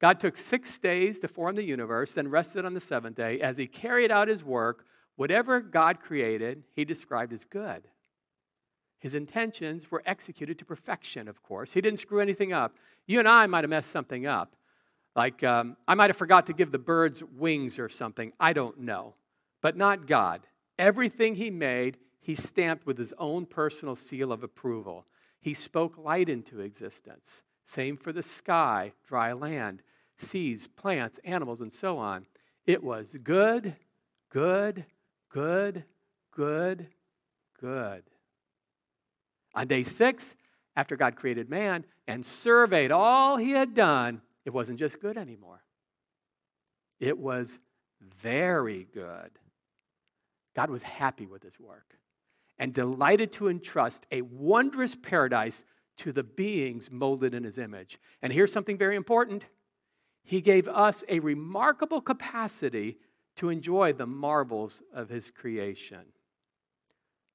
God 0.00 0.20
took 0.20 0.36
six 0.36 0.78
days 0.78 1.18
to 1.20 1.28
form 1.28 1.56
the 1.56 1.64
universe, 1.64 2.14
then 2.14 2.28
rested 2.28 2.64
on 2.64 2.74
the 2.74 2.80
seventh 2.80 3.16
day 3.16 3.40
as 3.40 3.56
he 3.56 3.66
carried 3.66 4.10
out 4.10 4.28
his 4.28 4.44
work 4.44 4.84
Whatever 5.18 5.60
God 5.60 5.98
created, 5.98 6.62
he 6.76 6.84
described 6.84 7.32
as 7.32 7.44
good. 7.44 7.82
His 9.00 9.16
intentions 9.16 9.90
were 9.90 10.00
executed 10.06 10.60
to 10.60 10.64
perfection, 10.64 11.26
of 11.26 11.42
course. 11.42 11.72
He 11.72 11.80
didn't 11.80 11.98
screw 11.98 12.20
anything 12.20 12.52
up. 12.52 12.76
You 13.04 13.18
and 13.18 13.26
I 13.26 13.46
might 13.48 13.64
have 13.64 13.70
messed 13.70 13.90
something 13.90 14.28
up. 14.28 14.54
Like, 15.16 15.42
um, 15.42 15.76
I 15.88 15.96
might 15.96 16.10
have 16.10 16.16
forgot 16.16 16.46
to 16.46 16.52
give 16.52 16.70
the 16.70 16.78
birds 16.78 17.24
wings 17.36 17.80
or 17.80 17.88
something. 17.88 18.32
I 18.38 18.52
don't 18.52 18.78
know. 18.78 19.16
But 19.60 19.76
not 19.76 20.06
God. 20.06 20.46
Everything 20.78 21.34
he 21.34 21.50
made, 21.50 21.96
he 22.20 22.36
stamped 22.36 22.86
with 22.86 22.96
his 22.96 23.12
own 23.18 23.44
personal 23.44 23.96
seal 23.96 24.30
of 24.30 24.44
approval. 24.44 25.04
He 25.40 25.54
spoke 25.54 25.96
light 25.96 26.28
into 26.28 26.60
existence. 26.60 27.42
Same 27.64 27.96
for 27.96 28.12
the 28.12 28.22
sky, 28.22 28.92
dry 29.06 29.32
land, 29.32 29.82
seas, 30.16 30.66
plants, 30.66 31.20
animals, 31.24 31.60
and 31.60 31.72
so 31.72 31.98
on. 31.98 32.26
It 32.66 32.82
was 32.82 33.16
good, 33.22 33.76
good, 34.30 34.84
good, 35.30 35.84
good, 36.34 36.86
good. 37.60 38.02
On 39.54 39.66
day 39.66 39.82
six, 39.82 40.34
after 40.76 40.96
God 40.96 41.16
created 41.16 41.50
man 41.50 41.84
and 42.06 42.24
surveyed 42.24 42.90
all 42.90 43.36
he 43.36 43.50
had 43.50 43.74
done, 43.74 44.22
it 44.44 44.50
wasn't 44.50 44.78
just 44.78 45.00
good 45.00 45.16
anymore. 45.16 45.62
It 47.00 47.18
was 47.18 47.58
very 48.00 48.86
good. 48.94 49.30
God 50.54 50.70
was 50.70 50.82
happy 50.82 51.26
with 51.26 51.42
his 51.42 51.58
work 51.60 51.98
and 52.58 52.74
delighted 52.74 53.32
to 53.32 53.48
entrust 53.48 54.06
a 54.10 54.22
wondrous 54.22 54.94
paradise 54.94 55.64
to 55.98 56.12
the 56.12 56.22
beings 56.22 56.90
molded 56.90 57.34
in 57.34 57.44
his 57.44 57.58
image. 57.58 57.98
And 58.22 58.32
here's 58.32 58.52
something 58.52 58.78
very 58.78 58.96
important 58.96 59.46
He 60.22 60.40
gave 60.40 60.68
us 60.68 61.04
a 61.08 61.20
remarkable 61.20 62.00
capacity 62.00 62.98
to 63.36 63.50
enjoy 63.50 63.92
the 63.92 64.06
marvels 64.06 64.82
of 64.92 65.08
his 65.08 65.30
creation. 65.30 66.00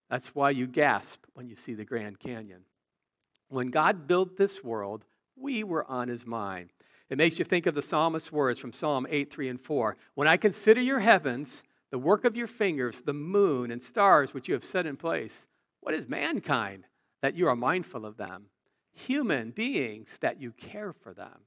That's 0.10 0.36
why 0.36 0.52
you 0.52 0.68
gasp 0.68 1.26
when 1.34 1.48
you 1.48 1.56
see 1.56 1.74
the 1.74 1.86
Grand 1.86 2.20
Canyon. 2.20 2.62
When 3.48 3.70
God 3.70 4.06
built 4.08 4.38
this 4.38 4.64
world, 4.64 5.06
we 5.36 5.64
were 5.64 5.90
on 5.90 6.08
his 6.08 6.26
mind. 6.26 6.72
It 7.10 7.18
makes 7.18 7.40
you 7.40 7.46
think 7.46 7.66
of 7.66 7.76
the 7.76 7.82
psalmist's 7.82 8.32
words 8.32 8.60
from 8.60 8.74
Psalm 8.74 9.08
8, 9.10 9.32
3, 9.32 9.50
and 9.50 9.62
4. 9.62 9.98
When 10.16 10.28
I 10.28 10.38
consider 10.38 10.82
your 10.82 11.00
heavens, 11.00 11.64
the 11.94 12.00
work 12.00 12.26
of 12.26 12.36
your 12.36 12.48
fingers, 12.48 13.04
the 13.04 13.14
moon 13.14 13.70
and 13.70 13.80
stars 13.80 14.34
which 14.34 14.48
you 14.48 14.56
have 14.56 14.64
set 14.64 14.88
in 14.88 14.98
place, 14.98 15.46
what 15.82 15.94
is 15.94 16.10
mankind 16.10 16.86
that 17.22 17.36
you 17.36 17.48
are 17.48 17.56
mindful 17.56 18.04
of 18.04 18.18
them? 18.18 18.48
Human 18.94 19.52
beings 19.52 20.18
that 20.22 20.42
you 20.42 20.54
care 20.54 20.92
for 20.92 21.14
them. 21.14 21.42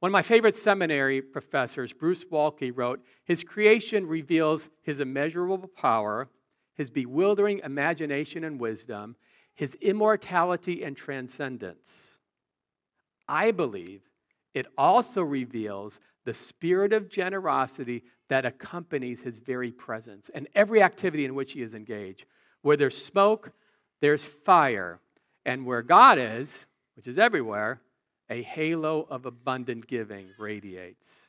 One 0.00 0.08
of 0.08 0.14
my 0.14 0.22
favorite 0.22 0.56
seminary 0.56 1.20
professors, 1.20 1.92
Bruce 1.92 2.24
Waltke, 2.24 2.72
wrote 2.74 3.04
His 3.26 3.44
creation 3.44 4.06
reveals 4.06 4.70
his 4.80 5.00
immeasurable 5.00 5.68
power, 5.68 6.30
his 6.74 6.88
bewildering 6.88 7.58
imagination 7.62 8.42
and 8.42 8.58
wisdom, 8.58 9.16
his 9.54 9.74
immortality 9.82 10.82
and 10.82 10.96
transcendence. 10.96 12.16
I 13.28 13.50
believe 13.50 14.00
it 14.54 14.64
also 14.78 15.20
reveals 15.20 16.00
the 16.24 16.32
spirit 16.32 16.94
of 16.94 17.10
generosity 17.10 18.04
that 18.32 18.46
accompanies 18.46 19.20
his 19.20 19.36
very 19.36 19.70
presence 19.70 20.30
and 20.32 20.48
every 20.54 20.82
activity 20.82 21.26
in 21.26 21.34
which 21.34 21.52
he 21.52 21.60
is 21.60 21.74
engaged. 21.74 22.24
Where 22.62 22.78
there's 22.78 22.96
smoke, 22.96 23.52
there's 24.00 24.24
fire. 24.24 25.00
And 25.44 25.66
where 25.66 25.82
God 25.82 26.16
is, 26.18 26.64
which 26.96 27.06
is 27.06 27.18
everywhere, 27.18 27.82
a 28.30 28.40
halo 28.40 29.06
of 29.10 29.26
abundant 29.26 29.86
giving 29.86 30.28
radiates. 30.38 31.28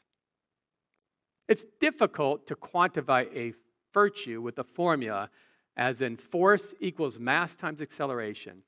It's 1.50 1.66
difficult 1.82 2.48
to 2.48 2.56
quantify 2.56 3.28
a 3.36 3.54
virtue 3.94 4.40
with 4.42 4.58
a 4.60 4.64
formula 4.64 5.30
as 5.76 6.00
in 6.00 6.16
force 6.16 6.74
equals 6.80 7.20
mass 7.20 7.54
times 7.54 7.82
acceleration. 7.82 8.62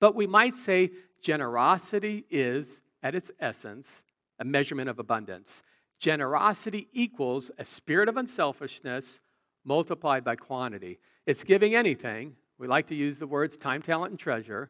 But 0.00 0.16
we 0.16 0.26
might 0.26 0.56
say 0.56 0.90
generosity 1.20 2.24
is, 2.30 2.80
at 3.00 3.14
its 3.14 3.30
essence, 3.38 4.02
a 4.40 4.44
measurement 4.44 4.88
of 4.88 4.98
abundance. 4.98 5.62
Generosity 6.02 6.88
equals 6.92 7.52
a 7.58 7.64
spirit 7.64 8.08
of 8.08 8.16
unselfishness 8.16 9.20
multiplied 9.64 10.24
by 10.24 10.34
quantity. 10.34 10.98
It's 11.26 11.44
giving 11.44 11.76
anything. 11.76 12.34
We 12.58 12.66
like 12.66 12.88
to 12.88 12.96
use 12.96 13.20
the 13.20 13.28
words 13.28 13.56
time, 13.56 13.82
talent, 13.82 14.10
and 14.10 14.18
treasure, 14.18 14.68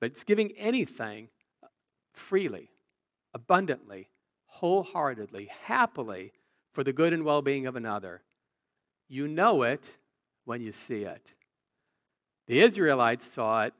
but 0.00 0.06
it's 0.12 0.24
giving 0.24 0.52
anything 0.52 1.28
freely, 2.14 2.70
abundantly, 3.34 4.08
wholeheartedly, 4.46 5.50
happily 5.64 6.32
for 6.72 6.82
the 6.82 6.94
good 6.94 7.12
and 7.12 7.26
well 7.26 7.42
being 7.42 7.66
of 7.66 7.76
another. 7.76 8.22
You 9.06 9.28
know 9.28 9.64
it 9.64 9.90
when 10.46 10.62
you 10.62 10.72
see 10.72 11.02
it. 11.02 11.34
The 12.46 12.62
Israelites 12.62 13.26
saw 13.26 13.64
it 13.64 13.74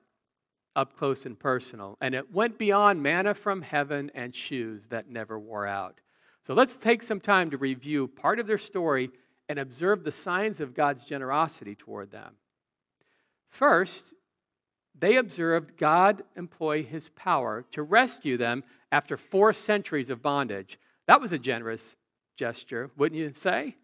up 0.77 0.99
close 0.99 1.25
and 1.25 1.39
personal, 1.39 1.97
and 2.03 2.15
it 2.15 2.31
went 2.31 2.59
beyond 2.59 3.03
manna 3.03 3.33
from 3.33 3.63
heaven 3.63 4.11
and 4.15 4.35
shoes 4.35 4.89
that 4.89 5.09
never 5.09 5.39
wore 5.39 5.67
out. 5.67 5.99
So 6.43 6.55
let's 6.55 6.77
take 6.77 7.03
some 7.03 7.21
time 7.21 7.51
to 7.51 7.59
review 7.59 8.09
part 8.09 8.39
of 8.39 8.47
their 8.47 8.59
story 8.59 9.11
and 9.49 9.59
observe 9.59 10.05
the 10.05 10.13
signs 10.13 10.61
of 10.61 10.75
God's 10.75 11.05
generosity 11.05 11.75
toward 11.75 12.11
them. 12.11 12.35
First, 13.49 14.15
they 14.99 15.17
observed 15.17 15.77
God 15.77 16.23
employ 16.37 16.83
his 16.83 17.09
power 17.11 17.65
to 17.73 17.83
rescue 17.83 18.37
them 18.37 18.65
after 18.93 19.17
four 19.17 19.53
centuries 19.53 20.11
of 20.11 20.23
bondage. 20.23 20.79
That 21.07 21.21
was 21.21 21.33
a 21.33 21.39
generous 21.39 21.97
gesture, 22.37 22.91
wouldn't 22.97 23.21
you 23.21 23.33
say? 23.35 23.77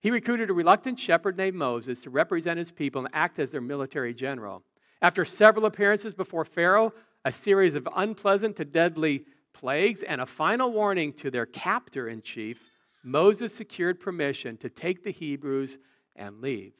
He 0.00 0.10
recruited 0.10 0.50
a 0.50 0.54
reluctant 0.54 0.98
shepherd 0.98 1.36
named 1.36 1.56
Moses 1.56 2.02
to 2.02 2.10
represent 2.10 2.58
his 2.58 2.70
people 2.70 3.04
and 3.04 3.14
act 3.14 3.38
as 3.38 3.50
their 3.50 3.60
military 3.60 4.12
general. 4.12 4.62
After 5.00 5.24
several 5.24 5.66
appearances 5.66 6.14
before 6.14 6.44
Pharaoh, 6.44 6.92
a 7.24 7.32
series 7.32 7.74
of 7.74 7.88
unpleasant 7.94 8.56
to 8.56 8.64
deadly 8.64 9.24
plagues, 9.54 10.02
and 10.02 10.20
a 10.20 10.26
final 10.26 10.70
warning 10.72 11.12
to 11.14 11.30
their 11.30 11.46
captor 11.46 12.08
in 12.08 12.20
chief, 12.20 12.60
Moses 13.02 13.54
secured 13.54 14.00
permission 14.00 14.56
to 14.58 14.68
take 14.68 15.02
the 15.04 15.10
Hebrews 15.10 15.78
and 16.16 16.40
leave. 16.40 16.74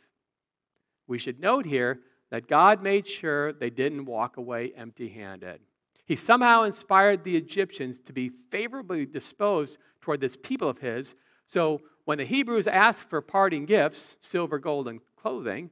We 1.07 1.19
should 1.19 1.40
note 1.40 1.66
here 1.66 2.00
that 2.31 2.49
God 2.49 2.83
made 2.83 3.07
sure 3.07 3.52
they 3.52 3.71
didn't 3.71 4.07
walk 4.07 4.37
away 4.37 4.73
empty 4.76 5.09
handed. 5.09 5.61
He 6.07 6.16
somehow 6.16 6.62
inspired 6.62 7.25
the 7.25 7.37
Egyptians 7.37 7.99
to 8.00 8.12
be 8.12 8.31
favorably 8.50 9.07
disposed 9.07 9.78
toward 10.00 10.21
this 10.21 10.37
people 10.37 10.69
of 10.69 10.78
his. 10.78 11.14
So 11.47 11.81
when 12.04 12.19
the 12.19 12.25
Hebrews 12.25 12.66
asked 12.66 13.09
for 13.09 13.21
parting 13.23 13.64
gifts, 13.64 14.16
silver, 14.21 14.59
gold, 14.59 14.88
and 14.88 15.00
clothing, 15.16 15.71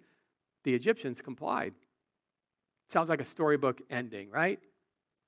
the 0.64 0.74
Egyptians 0.74 1.20
complied. 1.20 1.74
Sounds 2.88 3.08
like 3.08 3.20
a 3.20 3.26
storybook 3.26 3.80
ending, 3.90 4.30
right? 4.30 4.60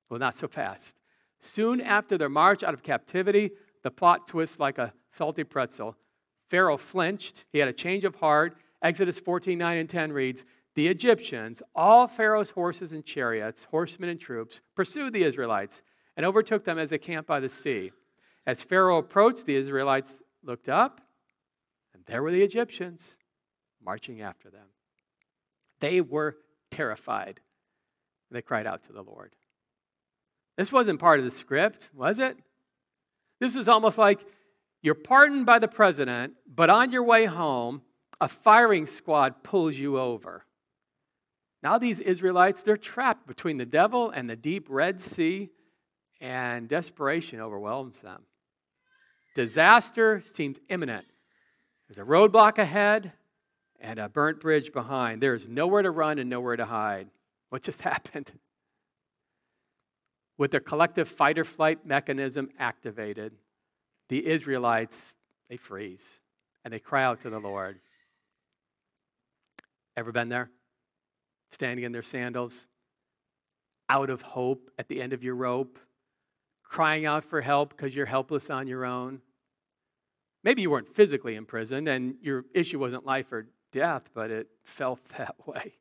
Well, 0.09 0.21
not 0.21 0.37
so 0.37 0.49
fast. 0.49 0.97
Soon 1.39 1.81
after 1.81 2.17
their 2.17 2.29
march 2.29 2.63
out 2.63 2.75
of 2.75 2.83
captivity, 2.83 3.51
the 3.83 3.91
plot 3.91 4.29
twists 4.29 4.59
like 4.59 4.79
a 4.79 4.93
salty 5.11 5.45
pretzel. 5.45 5.97
Pharaoh 6.49 6.77
flinched. 6.77 7.45
He 7.53 7.59
had 7.59 7.69
a 7.69 7.73
change 7.73 8.05
of 8.05 8.17
heart. 8.17 8.57
Exodus 8.83 9.19
14 9.19 9.59
9 9.59 9.79
and 9.79 9.89
10 9.89 10.13
reads, 10.13 10.45
the 10.75 10.89
Egyptians, 10.89 11.63
all 11.75 12.09
Pharaoh's 12.09 12.51
horses 12.51 12.93
and 12.93 13.05
chariots, 13.05 13.65
horsemen 13.71 14.09
and 14.09 14.21
troops, 14.21 14.61
pursued 14.75 15.13
the 15.13 15.23
Israelites 15.23 15.83
and 16.17 16.27
overtook 16.27 16.65
them 16.65 16.79
as 16.79 16.91
they 16.91 16.99
camped 16.99 17.29
by 17.29 17.41
the 17.41 17.49
sea. 17.49 17.93
As 18.47 18.63
Pharaoh 18.63 18.99
approached, 18.99 19.47
the 19.47 19.55
Israelites 19.55 20.23
looked 20.43 20.69
up, 20.69 21.01
and 21.95 22.05
there 22.07 22.23
were 22.23 22.33
the 22.33 22.43
Egyptians 22.43 23.17
marching 23.83 24.21
after 24.21 24.51
them. 24.51 24.67
They 25.81 26.01
were 26.01 26.37
terrified. 26.71 27.41
They 28.31 28.43
cried 28.43 28.67
out 28.67 28.83
to 28.85 28.93
the 28.93 29.03
Lord. 29.03 29.35
This 30.57 30.71
wasn't 30.71 31.01
part 31.01 31.19
of 31.19 31.25
the 31.25 31.31
script, 31.31 31.89
was 31.95 32.19
it? 32.19 32.37
This 33.41 33.55
was 33.55 33.69
almost 33.69 33.99
like 33.99 34.25
you're 34.83 34.95
pardoned 34.95 35.47
by 35.47 35.59
the 35.59 35.69
president, 35.69 36.35
but 36.47 36.71
on 36.71 36.93
your 36.93 37.03
way 37.03 37.25
home, 37.25 37.83
a 38.21 38.29
firing 38.29 38.87
squad 38.87 39.43
pulls 39.43 39.77
you 39.77 39.99
over. 39.99 40.45
Now, 41.63 41.79
these 41.79 41.99
Israelites, 41.99 42.63
they're 42.63 42.77
trapped 42.77 43.27
between 43.27 43.57
the 43.57 43.65
devil 43.65 44.11
and 44.11 44.29
the 44.29 44.37
deep 44.37 44.67
Red 44.69 45.01
Sea, 45.01 45.51
and 46.21 46.69
desperation 46.69 47.41
overwhelms 47.41 48.01
them. 48.01 48.23
Disaster 49.35 50.23
seems 50.33 50.59
imminent. 50.69 51.07
There's 51.89 51.99
a 51.99 52.09
roadblock 52.09 52.59
ahead 52.59 53.13
and 53.81 53.99
a 53.99 54.09
burnt 54.09 54.41
bridge 54.41 54.73
behind. 54.73 55.23
There's 55.23 55.49
nowhere 55.49 55.83
to 55.83 55.91
run 55.91 56.19
and 56.19 56.31
nowhere 56.31 56.57
to 56.57 56.65
hide. 56.65 57.09
What 57.51 57.63
just 57.63 57.81
happened? 57.83 58.31
With 60.37 60.51
their 60.51 60.61
collective 60.61 61.09
fight 61.09 61.39
or 61.39 61.45
flight 61.45 61.87
mechanism 61.87 62.51
activated, 62.59 63.33
the 64.09 64.27
Israelites, 64.27 65.15
they 65.49 65.57
freeze 65.57 66.07
and 66.65 66.73
they 66.73 66.81
cry 66.81 67.05
out 67.05 67.21
to 67.21 67.31
the 67.31 67.39
Lord. 67.39 67.79
Ever 69.97 70.11
been 70.13 70.29
there? 70.29 70.51
standing 71.55 71.85
in 71.85 71.93
their 71.93 72.03
sandals, 72.03 72.67
out 73.89 74.11
of 74.11 74.21
hope 74.21 74.71
at 74.79 74.89
the 74.89 75.01
end 75.01 75.13
of 75.13 75.23
your 75.23 75.37
rope, 75.37 75.79
crying 76.63 77.07
out 77.07 77.25
for 77.25 77.41
help 77.41 77.71
because 77.71 77.95
you're 77.95 78.07
helpless 78.07 78.51
on 78.51 78.67
your 78.67 78.85
own. 78.85 79.21
Maybe 80.43 80.63
you 80.63 80.71
weren't 80.71 80.95
physically 80.95 81.37
imprisoned 81.37 81.89
and 81.89 82.17
your 82.21 82.45
issue 82.55 82.79
wasn't 82.79 83.07
life 83.07 83.33
or 83.33 83.47
death, 83.73 84.03
but 84.13 84.31
it 84.31 84.49
felt 84.65 85.03
that 85.17 85.35
way. 85.47 85.75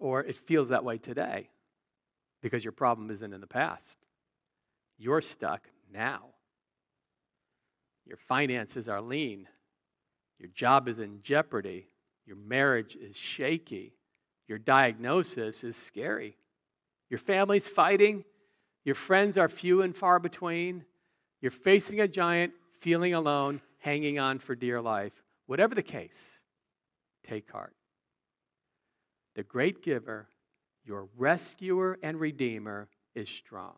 Or 0.00 0.22
it 0.22 0.36
feels 0.36 0.70
that 0.70 0.84
way 0.84 0.98
today 0.98 1.48
because 2.44 2.62
your 2.62 2.72
problem 2.72 3.10
isn't 3.10 3.32
in 3.32 3.40
the 3.40 3.46
past. 3.46 3.96
You're 4.98 5.22
stuck 5.22 5.66
now. 5.90 6.26
Your 8.04 8.18
finances 8.18 8.86
are 8.86 9.00
lean. 9.00 9.48
Your 10.38 10.50
job 10.50 10.86
is 10.86 10.98
in 10.98 11.22
jeopardy. 11.22 11.88
Your 12.26 12.36
marriage 12.36 12.96
is 12.96 13.16
shaky. 13.16 13.94
Your 14.46 14.58
diagnosis 14.58 15.64
is 15.64 15.74
scary. 15.74 16.36
Your 17.08 17.16
family's 17.16 17.66
fighting. 17.66 18.24
Your 18.84 18.94
friends 18.94 19.38
are 19.38 19.48
few 19.48 19.80
and 19.80 19.96
far 19.96 20.18
between. 20.18 20.84
You're 21.40 21.50
facing 21.50 22.00
a 22.02 22.06
giant, 22.06 22.52
feeling 22.78 23.14
alone, 23.14 23.62
hanging 23.78 24.18
on 24.18 24.38
for 24.38 24.54
dear 24.54 24.82
life. 24.82 25.14
Whatever 25.46 25.74
the 25.74 25.82
case, 25.82 26.20
take 27.26 27.50
heart. 27.50 27.72
The 29.34 29.44
great 29.44 29.82
giver, 29.82 30.28
your 30.84 31.08
rescuer 31.16 31.98
and 32.02 32.20
redeemer, 32.20 32.88
is 33.14 33.28
strong. 33.28 33.74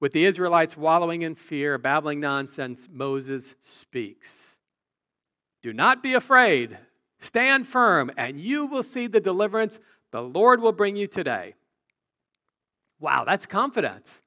With 0.00 0.12
the 0.12 0.24
Israelites 0.24 0.76
wallowing 0.76 1.22
in 1.22 1.36
fear, 1.36 1.78
babbling 1.78 2.18
nonsense, 2.18 2.88
Moses 2.90 3.54
speaks. 3.60 4.56
Do 5.62 5.72
not 5.72 6.02
be 6.02 6.14
afraid. 6.14 6.76
Stand 7.20 7.68
firm, 7.68 8.10
and 8.16 8.40
you 8.40 8.66
will 8.66 8.82
see 8.82 9.06
the 9.06 9.20
deliverance 9.20 9.78
the 10.10 10.20
Lord 10.20 10.60
will 10.60 10.72
bring 10.72 10.96
you 10.96 11.06
today. 11.06 11.54
Wow, 12.98 13.24
that's 13.24 13.46
confidence. 13.46 14.20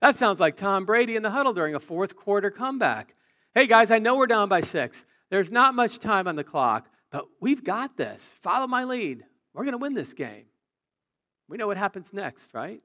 That 0.00 0.16
sounds 0.16 0.40
like 0.40 0.56
Tom 0.56 0.84
Brady 0.84 1.14
in 1.14 1.22
the 1.22 1.30
huddle 1.30 1.52
during 1.52 1.74
a 1.74 1.80
fourth 1.80 2.16
quarter 2.16 2.50
comeback. 2.50 3.14
Hey, 3.54 3.66
guys, 3.66 3.90
I 3.90 3.98
know 3.98 4.16
we're 4.16 4.26
down 4.26 4.48
by 4.48 4.62
six. 4.62 5.04
There's 5.30 5.52
not 5.52 5.74
much 5.74 6.00
time 6.00 6.26
on 6.26 6.36
the 6.36 6.44
clock, 6.44 6.88
but 7.12 7.26
we've 7.40 7.62
got 7.62 7.96
this. 7.96 8.34
Follow 8.40 8.66
my 8.66 8.84
lead. 8.84 9.24
We're 9.54 9.64
going 9.64 9.72
to 9.72 9.78
win 9.78 9.94
this 9.94 10.14
game. 10.14 10.44
We 11.48 11.56
know 11.56 11.66
what 11.66 11.76
happens 11.76 12.12
next, 12.12 12.54
right? 12.54 12.80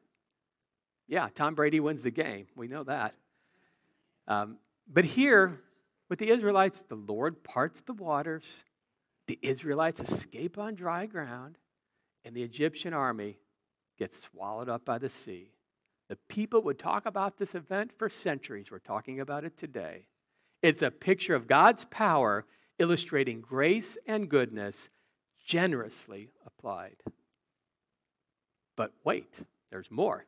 Yeah, 1.07 1.29
Tom 1.33 1.53
Brady 1.53 1.79
wins 1.79 2.01
the 2.01 2.11
game. 2.11 2.47
We 2.55 2.67
know 2.67 2.83
that. 2.83 3.13
Um, 4.27 4.57
but 4.91 5.05
here, 5.05 5.61
with 6.09 6.19
the 6.19 6.29
Israelites, 6.29 6.83
the 6.87 6.95
Lord 6.95 7.43
parts 7.43 7.81
the 7.81 7.93
waters, 7.93 8.63
the 9.27 9.37
Israelites 9.41 9.99
escape 9.99 10.57
on 10.57 10.75
dry 10.75 11.05
ground, 11.05 11.57
and 12.23 12.35
the 12.35 12.43
Egyptian 12.43 12.93
army 12.93 13.37
gets 13.97 14.19
swallowed 14.19 14.69
up 14.69 14.83
by 14.83 14.97
the 14.97 15.09
sea. 15.09 15.51
The 16.09 16.17
people 16.27 16.61
would 16.63 16.77
talk 16.77 17.05
about 17.05 17.37
this 17.37 17.55
event 17.55 17.91
for 17.97 18.09
centuries. 18.09 18.69
We're 18.69 18.79
talking 18.79 19.19
about 19.19 19.43
it 19.43 19.57
today. 19.57 20.07
It's 20.61 20.81
a 20.81 20.91
picture 20.91 21.35
of 21.35 21.47
God's 21.47 21.85
power 21.85 22.45
illustrating 22.77 23.41
grace 23.41 23.97
and 24.07 24.29
goodness 24.29 24.89
generously 25.45 26.31
applied. 26.45 26.97
But 28.75 28.91
wait, 29.03 29.39
there's 29.71 29.89
more. 29.89 30.25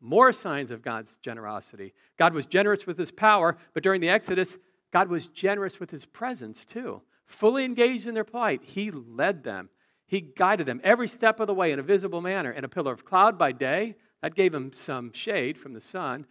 More 0.00 0.32
signs 0.32 0.70
of 0.70 0.82
God's 0.82 1.16
generosity. 1.22 1.94
God 2.18 2.34
was 2.34 2.44
generous 2.44 2.86
with 2.86 2.98
his 2.98 3.10
power, 3.10 3.56
but 3.72 3.82
during 3.82 4.00
the 4.00 4.10
Exodus, 4.10 4.58
God 4.92 5.08
was 5.08 5.28
generous 5.28 5.80
with 5.80 5.90
his 5.90 6.04
presence 6.04 6.64
too. 6.64 7.00
Fully 7.26 7.64
engaged 7.64 8.06
in 8.06 8.14
their 8.14 8.24
plight, 8.24 8.60
he 8.62 8.90
led 8.90 9.42
them. 9.42 9.70
He 10.06 10.20
guided 10.20 10.66
them 10.66 10.80
every 10.84 11.08
step 11.08 11.40
of 11.40 11.46
the 11.46 11.54
way 11.54 11.72
in 11.72 11.78
a 11.78 11.82
visible 11.82 12.20
manner. 12.20 12.52
In 12.52 12.64
a 12.64 12.68
pillar 12.68 12.92
of 12.92 13.04
cloud 13.04 13.38
by 13.38 13.52
day, 13.52 13.96
that 14.22 14.34
gave 14.34 14.52
them 14.52 14.72
some 14.72 15.12
shade 15.12 15.58
from 15.58 15.72
the 15.72 15.80
sun, 15.80 16.26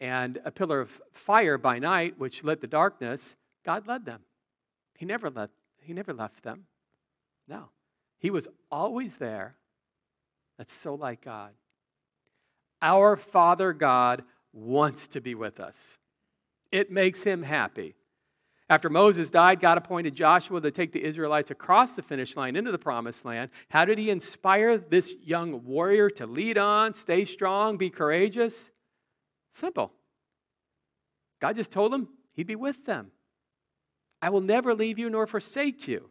and 0.00 0.40
a 0.44 0.50
pillar 0.50 0.80
of 0.80 1.00
fire 1.12 1.58
by 1.58 1.78
night, 1.78 2.18
which 2.18 2.42
lit 2.42 2.60
the 2.60 2.66
darkness. 2.66 3.36
God 3.64 3.86
led 3.86 4.04
them. 4.04 4.22
He 4.96 5.04
never, 5.04 5.30
let, 5.30 5.50
he 5.80 5.92
never 5.92 6.12
left 6.12 6.42
them. 6.42 6.64
No. 7.50 7.68
He 8.20 8.30
was 8.30 8.48
always 8.70 9.16
there. 9.16 9.56
That's 10.56 10.72
so 10.72 10.94
like 10.94 11.22
God. 11.22 11.50
Our 12.80 13.16
Father 13.16 13.72
God 13.72 14.22
wants 14.52 15.08
to 15.08 15.20
be 15.20 15.34
with 15.34 15.58
us. 15.58 15.98
It 16.70 16.90
makes 16.90 17.24
him 17.24 17.42
happy. 17.42 17.96
After 18.68 18.88
Moses 18.88 19.32
died, 19.32 19.58
God 19.58 19.78
appointed 19.78 20.14
Joshua 20.14 20.60
to 20.60 20.70
take 20.70 20.92
the 20.92 21.02
Israelites 21.02 21.50
across 21.50 21.94
the 21.94 22.02
finish 22.02 22.36
line 22.36 22.54
into 22.54 22.70
the 22.70 22.78
promised 22.78 23.24
land. 23.24 23.50
How 23.68 23.84
did 23.84 23.98
he 23.98 24.10
inspire 24.10 24.78
this 24.78 25.16
young 25.20 25.64
warrior 25.64 26.08
to 26.10 26.26
lead 26.26 26.56
on, 26.56 26.94
stay 26.94 27.24
strong, 27.24 27.76
be 27.76 27.90
courageous? 27.90 28.70
Simple. 29.52 29.92
God 31.40 31.56
just 31.56 31.72
told 31.72 31.92
him 31.92 32.08
he'd 32.32 32.46
be 32.46 32.54
with 32.54 32.84
them. 32.84 33.10
I 34.22 34.30
will 34.30 34.40
never 34.40 34.72
leave 34.72 35.00
you 35.00 35.10
nor 35.10 35.26
forsake 35.26 35.88
you. 35.88 36.10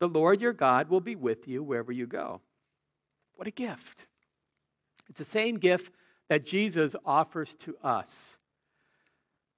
The 0.00 0.08
Lord 0.08 0.40
your 0.40 0.52
God 0.52 0.88
will 0.88 1.00
be 1.00 1.14
with 1.14 1.46
you 1.46 1.62
wherever 1.62 1.92
you 1.92 2.06
go. 2.06 2.40
What 3.36 3.46
a 3.46 3.52
gift. 3.52 4.06
It's 5.08 5.18
the 5.18 5.24
same 5.24 5.58
gift 5.58 5.92
that 6.28 6.44
Jesus 6.44 6.96
offers 7.04 7.54
to 7.56 7.76
us. 7.82 8.36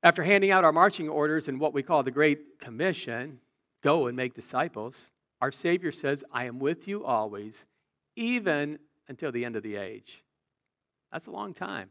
After 0.03 0.23
handing 0.23 0.51
out 0.51 0.65
our 0.65 0.73
marching 0.73 1.09
orders 1.09 1.49
in 1.49 1.59
what 1.59 1.73
we 1.73 1.83
call 1.83 2.03
the 2.03 2.11
Great 2.11 2.59
Commission 2.59 3.39
go 3.83 4.07
and 4.07 4.17
make 4.17 4.35
disciples 4.35 5.09
our 5.43 5.51
Savior 5.51 5.91
says, 5.91 6.23
I 6.33 6.45
am 6.45 6.61
with 6.61 6.87
you 6.87 7.05
always, 7.05 7.67
even 8.15 8.79
until 9.09 9.33
the 9.33 9.45
end 9.45 9.57
of 9.57 9.65
the 9.65 9.75
age. 9.75 10.23
That's 11.11 11.27
a 11.27 11.33
long 11.33 11.53
time. 11.53 11.91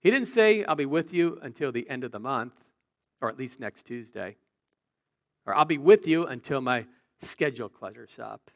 He 0.00 0.10
didn't 0.10 0.28
say, 0.28 0.64
I'll 0.64 0.74
be 0.74 0.86
with 0.86 1.12
you 1.12 1.38
until 1.42 1.70
the 1.70 1.88
end 1.90 2.04
of 2.04 2.10
the 2.10 2.18
month, 2.18 2.54
or 3.20 3.28
at 3.28 3.38
least 3.38 3.60
next 3.60 3.84
Tuesday. 3.84 4.36
Or 5.44 5.54
I'll 5.54 5.66
be 5.66 5.76
with 5.76 6.08
you 6.08 6.26
until 6.26 6.62
my 6.62 6.86
schedule 7.22 7.68
clutters 7.68 8.18
up. 8.18 8.50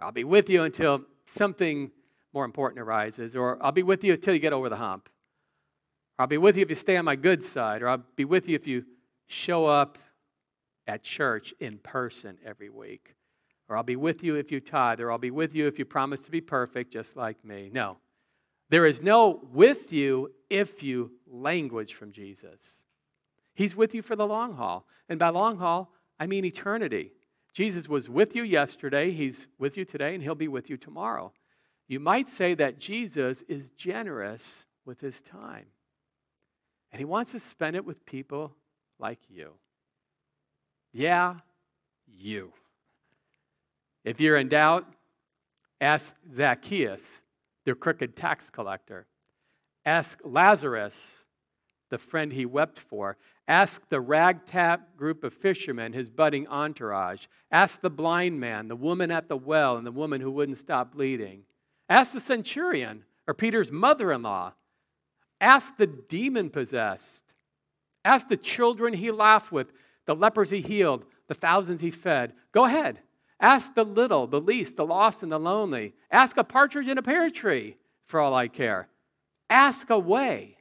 I'll 0.00 0.12
be 0.12 0.24
with 0.24 0.48
you 0.48 0.62
until 0.62 1.02
something 1.26 1.90
more 2.32 2.44
important 2.44 2.80
arises. 2.80 3.36
Or 3.36 3.58
I'll 3.62 3.72
be 3.72 3.82
with 3.82 4.04
you 4.04 4.14
until 4.14 4.34
you 4.34 4.40
get 4.40 4.52
over 4.52 4.68
the 4.68 4.76
hump. 4.76 5.08
Or 6.18 6.22
I'll 6.22 6.28
be 6.28 6.38
with 6.38 6.56
you 6.56 6.62
if 6.62 6.70
you 6.70 6.76
stay 6.76 6.96
on 6.96 7.04
my 7.04 7.16
good 7.16 7.42
side, 7.42 7.82
or 7.82 7.88
I'll 7.88 8.04
be 8.16 8.24
with 8.24 8.48
you 8.48 8.54
if 8.54 8.66
you 8.66 8.84
show 9.26 9.66
up 9.66 9.98
at 10.86 11.02
church 11.02 11.54
in 11.60 11.78
person 11.78 12.38
every 12.44 12.68
week. 12.68 13.14
Or 13.68 13.76
I'll 13.76 13.82
be 13.82 13.96
with 13.96 14.24
you 14.24 14.34
if 14.34 14.50
you 14.50 14.60
tithe, 14.60 15.00
or 15.00 15.12
I'll 15.12 15.18
be 15.18 15.30
with 15.30 15.54
you 15.54 15.66
if 15.66 15.78
you 15.78 15.84
promise 15.84 16.22
to 16.22 16.30
be 16.30 16.40
perfect 16.40 16.92
just 16.92 17.16
like 17.16 17.44
me. 17.44 17.70
No. 17.72 17.98
There 18.68 18.86
is 18.86 19.02
no 19.02 19.40
with 19.52 19.92
you 19.92 20.32
if 20.48 20.82
you 20.82 21.12
language 21.26 21.94
from 21.94 22.12
Jesus. 22.12 22.60
He's 23.54 23.76
with 23.76 23.94
you 23.94 24.02
for 24.02 24.16
the 24.16 24.26
long 24.26 24.54
haul. 24.54 24.86
And 25.08 25.18
by 25.18 25.28
long 25.28 25.58
haul, 25.58 25.92
I 26.18 26.26
mean 26.26 26.44
eternity. 26.44 27.12
Jesus 27.52 27.88
was 27.88 28.08
with 28.08 28.36
you 28.36 28.42
yesterday, 28.42 29.10
he's 29.10 29.46
with 29.58 29.76
you 29.76 29.84
today, 29.84 30.14
and 30.14 30.22
he'll 30.22 30.34
be 30.34 30.48
with 30.48 30.70
you 30.70 30.76
tomorrow. 30.76 31.32
You 31.88 31.98
might 31.98 32.28
say 32.28 32.54
that 32.54 32.78
Jesus 32.78 33.42
is 33.48 33.70
generous 33.70 34.64
with 34.84 35.00
his 35.00 35.20
time. 35.20 35.66
And 36.92 37.00
he 37.00 37.04
wants 37.04 37.32
to 37.32 37.40
spend 37.40 37.76
it 37.76 37.84
with 37.84 38.06
people 38.06 38.52
like 38.98 39.18
you. 39.28 39.50
Yeah, 40.92 41.36
you. 42.06 42.52
If 44.04 44.20
you're 44.20 44.36
in 44.36 44.48
doubt, 44.48 44.86
ask 45.80 46.14
Zacchaeus, 46.34 47.20
the 47.64 47.74
crooked 47.74 48.16
tax 48.16 48.50
collector. 48.50 49.06
Ask 49.84 50.20
Lazarus, 50.24 51.24
the 51.90 51.98
friend 51.98 52.32
he 52.32 52.46
wept 52.46 52.78
for. 52.78 53.16
Ask 53.50 53.88
the 53.88 54.00
ragtag 54.00 54.78
group 54.96 55.24
of 55.24 55.34
fishermen, 55.34 55.92
his 55.92 56.08
budding 56.08 56.46
entourage. 56.46 57.26
Ask 57.50 57.80
the 57.80 57.90
blind 57.90 58.38
man, 58.38 58.68
the 58.68 58.76
woman 58.76 59.10
at 59.10 59.26
the 59.28 59.36
well, 59.36 59.76
and 59.76 59.84
the 59.84 59.90
woman 59.90 60.20
who 60.20 60.30
wouldn't 60.30 60.56
stop 60.56 60.92
bleeding. 60.92 61.42
Ask 61.88 62.12
the 62.12 62.20
centurion, 62.20 63.02
or 63.26 63.34
Peter's 63.34 63.72
mother 63.72 64.12
in 64.12 64.22
law, 64.22 64.52
Ask 65.40 65.76
the 65.76 65.88
demon 65.88 66.48
possessed. 66.50 67.24
Ask 68.04 68.28
the 68.28 68.36
children 68.36 68.94
he 68.94 69.10
laughed 69.10 69.50
with, 69.50 69.72
the 70.06 70.14
lepers 70.14 70.50
he 70.50 70.60
healed, 70.60 71.04
the 71.26 71.34
thousands 71.34 71.80
he 71.80 71.90
fed. 71.90 72.34
Go 72.52 72.66
ahead. 72.66 73.00
Ask 73.40 73.74
the 73.74 73.84
little, 73.84 74.28
the 74.28 74.40
least, 74.40 74.76
the 74.76 74.86
lost, 74.86 75.24
and 75.24 75.32
the 75.32 75.40
lonely. 75.40 75.94
Ask 76.12 76.36
a 76.36 76.44
partridge 76.44 76.86
in 76.86 76.98
a 76.98 77.02
pear 77.02 77.28
tree, 77.30 77.78
for 78.06 78.20
all 78.20 78.32
I 78.32 78.46
care. 78.46 78.86
Ask 79.48 79.90
away. 79.90 80.58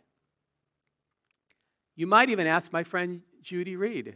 You 1.99 2.07
might 2.07 2.29
even 2.29 2.47
ask 2.47 2.71
my 2.71 2.85
friend 2.85 3.23
Judy 3.41 3.75
Reed, 3.75 4.15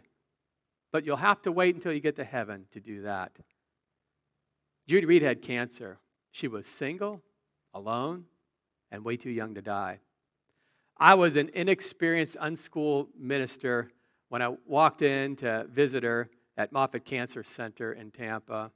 but 0.94 1.06
you'll 1.06 1.18
have 1.18 1.42
to 1.42 1.52
wait 1.52 1.76
until 1.76 1.92
you 1.92 2.00
get 2.00 2.16
to 2.16 2.24
heaven 2.24 2.64
to 2.72 2.80
do 2.80 3.02
that. 3.02 3.34
Judy 4.88 5.06
Reed 5.06 5.22
had 5.22 5.42
cancer. 5.42 5.98
She 6.32 6.48
was 6.48 6.66
single, 6.66 7.22
alone, 7.74 8.24
and 8.90 9.04
way 9.04 9.18
too 9.18 9.32
young 9.32 9.56
to 9.56 9.62
die. 9.62 10.00
I 10.96 11.16
was 11.16 11.36
an 11.36 11.52
inexperienced, 11.54 12.38
unschooled 12.40 13.10
minister 13.20 13.92
when 14.30 14.42
I 14.42 14.56
walked 14.66 15.02
in 15.02 15.36
to 15.38 15.66
visit 15.70 16.04
her 16.04 16.30
at 16.56 16.72
Moffitt 16.72 17.04
Cancer 17.04 17.44
Center 17.44 17.92
in 17.92 18.12
Tampa. 18.12 18.72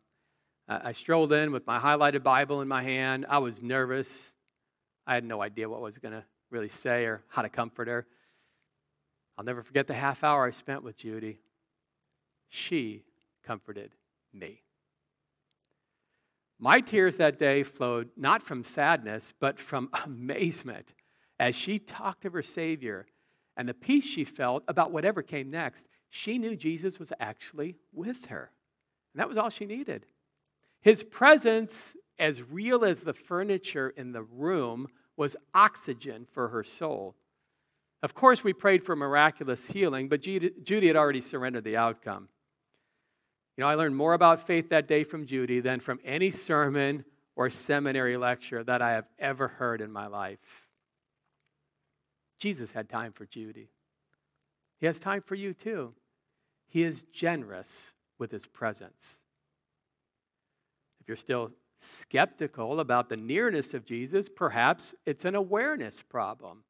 I 0.67 0.91
strolled 0.91 1.32
in 1.32 1.54
with 1.54 1.65
my 1.65 1.80
highlighted 1.80 2.24
Bible 2.24 2.60
in 2.60 2.67
my 2.67 2.84
hand. 2.84 3.26
I 3.30 3.38
was 3.38 3.63
nervous. 3.63 4.34
I 5.06 5.13
had 5.13 5.24
no 5.24 5.41
idea 5.41 5.70
what 5.70 5.78
I 5.78 5.84
was 5.84 5.98
going 5.98 6.13
to 6.13 6.26
really 6.52 6.67
say 6.67 7.06
or 7.06 7.24
how 7.30 7.41
to 7.41 7.48
comfort 7.48 7.88
her. 7.88 8.06
I'll 9.38 9.45
never 9.45 9.63
forget 9.63 9.88
the 9.88 9.93
half 9.93 10.23
hour 10.23 10.45
I 10.45 10.52
spent 10.52 10.84
with 10.84 10.97
Judy. 10.97 11.39
She 12.50 13.04
comforted 13.45 13.91
me. 14.34 14.63
My 16.60 16.80
tears 16.80 17.17
that 17.17 17.38
day 17.38 17.63
flowed 17.63 18.10
not 18.17 18.41
from 18.41 18.63
sadness, 18.63 19.34
but 19.39 19.60
from 19.60 19.89
amazement 20.06 20.93
as 21.39 21.56
she 21.56 21.80
talked 21.80 22.26
of 22.26 22.34
her 22.34 22.41
Savior 22.41 23.06
and 23.56 23.67
the 23.67 23.73
peace 23.73 24.06
she 24.06 24.23
felt 24.23 24.63
about 24.67 24.91
whatever 24.91 25.21
came 25.21 25.50
next, 25.50 25.88
she 26.10 26.38
knew 26.38 26.56
Jesus 26.56 27.00
was 27.00 27.12
actually 27.19 27.76
with 27.93 28.26
her. 28.26 28.52
And 29.13 29.19
that 29.19 29.30
was 29.30 29.38
all 29.38 29.50
she 29.50 29.65
needed. 29.65 30.06
His 30.82 31.04
presence, 31.04 31.95
as 32.19 32.41
real 32.41 32.86
as 32.86 33.02
the 33.02 33.13
furniture 33.13 33.89
in 33.89 34.12
the 34.12 34.23
room, 34.23 34.88
was 35.15 35.36
oxygen 35.54 36.28
for 36.32 36.50
her 36.50 36.63
soul. 36.63 37.15
Of 38.04 38.14
course, 38.14 38.44
we 38.44 38.54
prayed 38.54 38.84
for 38.84 38.96
miraculous 38.96 39.66
healing, 39.66 40.08
but 40.08 40.22
Judy 40.22 40.88
had 40.88 40.96
already 40.96 41.22
surrendered 41.22 41.64
the 41.64 41.78
outcome. 41.78 42.30
You 43.58 43.64
know, 43.64 43.68
I 43.68 43.76
learned 43.76 43.96
more 43.96 44.14
about 44.14 44.46
faith 44.46 44.70
that 44.70 44.88
day 44.88 45.04
from 45.04 45.26
Judy 45.26 45.62
than 45.62 45.80
from 45.80 46.00
any 46.06 46.30
sermon 46.30 47.06
or 47.36 47.50
seminary 47.50 48.16
lecture 48.16 48.64
that 48.64 48.84
I 48.84 48.92
have 48.92 49.08
ever 49.18 49.48
heard 49.48 49.82
in 49.82 49.92
my 49.92 50.08
life. 50.08 50.68
Jesus 52.40 52.72
had 52.72 52.88
time 52.88 53.14
for 53.14 53.26
Judy. 53.26 53.70
He 54.80 54.86
has 54.86 55.00
time 55.00 55.24
for 55.24 55.34
you 55.34 55.54
too. 55.54 55.96
He 56.68 56.84
is 56.84 57.04
generous 57.12 57.94
with 58.20 58.30
his 58.30 58.46
presence. 58.46 59.22
If 61.02 61.08
you're 61.08 61.18
still 61.18 61.52
skeptical 61.80 62.80
about 62.80 63.10
the 63.10 63.18
nearness 63.18 63.74
of 63.74 63.86
Jesus, 63.86 64.30
perhaps 64.30 64.94
it's 65.08 65.26
an 65.26 65.34
awareness 65.34 66.04
problem. 66.08 66.64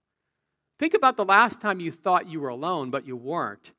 Think 0.79 0.93
about 0.93 1.17
the 1.17 1.25
last 1.25 1.59
time 1.59 1.79
you 1.79 1.91
thought 1.91 2.29
you 2.29 2.39
were 2.39 2.49
alone, 2.49 2.91
but 2.91 3.07
you 3.07 3.15
weren't. 3.15 3.71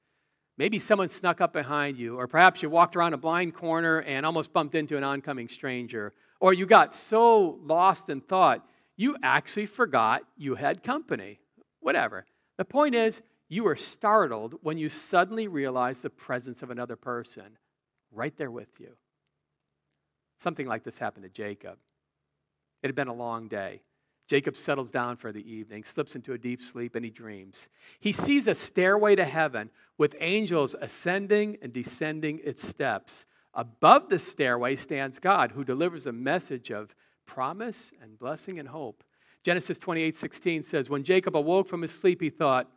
Maybe 0.57 0.79
someone 0.79 1.09
snuck 1.09 1.41
up 1.41 1.53
behind 1.53 1.97
you, 1.99 2.19
or 2.19 2.27
perhaps 2.27 2.63
you 2.63 2.69
walked 2.69 2.97
around 2.97 3.15
a 3.15 3.19
blind 3.19 3.55
corner 3.55 4.01
and 4.01 4.27
almost 4.27 4.53
bumped 4.53 4.75
into 4.75 4.97
an 4.97 5.05
oncoming 5.05 5.49
stranger, 5.49 6.13
or 6.41 6.53
you 6.53 6.67
got 6.67 6.95
so 6.95 7.61
lost 7.63 8.09
in 8.09 8.21
thought 8.21 8.69
you 8.97 9.17
actually 9.23 9.67
forgot 9.67 10.25
you 10.37 10.57
had 10.57 10.83
company. 10.83 11.39
Whatever. 11.79 12.27
The 12.59 12.65
point 12.65 12.97
is, 12.97 13.23
you 13.49 13.63
were 13.65 13.77
startled 13.77 14.57
when 14.61 14.77
you 14.77 14.89
suddenly 14.89 15.47
realized 15.47 16.03
the 16.03 16.11
presence 16.11 16.63
of 16.63 16.71
another 16.71 16.97
person 16.97 17.57
right 18.11 18.37
there 18.37 18.51
with 18.51 18.81
you. 18.81 18.91
Something 20.39 20.67
like 20.67 20.83
this 20.83 20.99
happened 20.99 21.23
to 21.25 21.31
Jacob. 21.31 21.79
It 22.83 22.89
had 22.89 22.97
been 22.97 23.09
a 23.09 23.15
long 23.15 23.47
day. 23.47 23.83
Jacob 24.29 24.59
settles 24.59 24.91
down 24.91 25.17
for 25.17 25.33
the 25.33 25.51
evening, 25.51 25.83
slips 25.83 26.15
into 26.15 26.35
a 26.35 26.39
deep 26.39 26.63
sleep, 26.63 26.95
and 26.95 27.05
he 27.05 27.11
dreams. 27.11 27.71
He 27.99 28.13
sees 28.13 28.47
a 28.47 28.55
stairway 28.55 29.17
to 29.17 29.25
heaven 29.25 29.71
with 29.97 30.15
angels 30.21 30.77
ascending 30.79 31.57
and 31.63 31.73
descending 31.73 32.39
its 32.45 32.67
steps. 32.67 33.25
Above 33.55 34.11
the 34.11 34.19
stairway 34.19 34.77
stands 34.77 35.19
God, 35.19 35.53
who 35.53 35.65
delivers 35.65 36.07
a 36.07 36.13
message 36.13 36.71
of 36.71 36.95
promise 37.25 37.91
and 38.03 38.19
blessing 38.19 38.59
and 38.59 38.69
hope. 38.69 39.03
Genesis 39.43 39.79
28 39.79 40.15
16 40.15 40.63
says, 40.63 40.91
When 40.91 41.05
Jacob 41.05 41.35
awoke 41.35 41.67
from 41.67 41.81
his 41.81 41.93
sleep, 41.93 42.21
he 42.21 42.29
thought, 42.29 42.71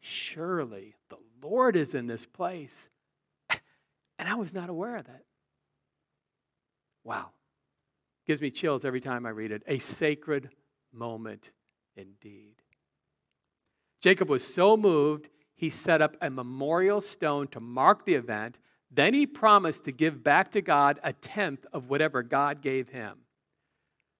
Surely 0.00 0.96
the 1.08 1.16
Lord 1.42 1.76
is 1.76 1.94
in 1.94 2.06
this 2.06 2.26
place. 2.26 2.90
And 4.20 4.28
I 4.28 4.34
was 4.34 4.52
not 4.52 4.68
aware 4.68 4.96
of 4.96 5.06
that. 5.06 5.22
Wow. 7.04 7.28
Gives 8.26 8.40
me 8.42 8.50
chills 8.50 8.84
every 8.84 9.00
time 9.00 9.24
I 9.26 9.30
read 9.30 9.52
it. 9.52 9.62
A 9.68 9.78
sacred 9.78 10.50
moment 10.92 11.50
indeed. 11.96 12.54
Jacob 14.00 14.28
was 14.28 14.44
so 14.44 14.76
moved, 14.76 15.28
he 15.54 15.70
set 15.70 16.00
up 16.00 16.16
a 16.20 16.30
memorial 16.30 17.00
stone 17.00 17.48
to 17.48 17.60
mark 17.60 18.04
the 18.04 18.14
event. 18.14 18.58
Then 18.90 19.12
he 19.12 19.26
promised 19.26 19.84
to 19.84 19.92
give 19.92 20.22
back 20.22 20.52
to 20.52 20.62
God 20.62 21.00
a 21.02 21.12
tenth 21.12 21.66
of 21.72 21.90
whatever 21.90 22.22
God 22.22 22.62
gave 22.62 22.88
him. 22.88 23.18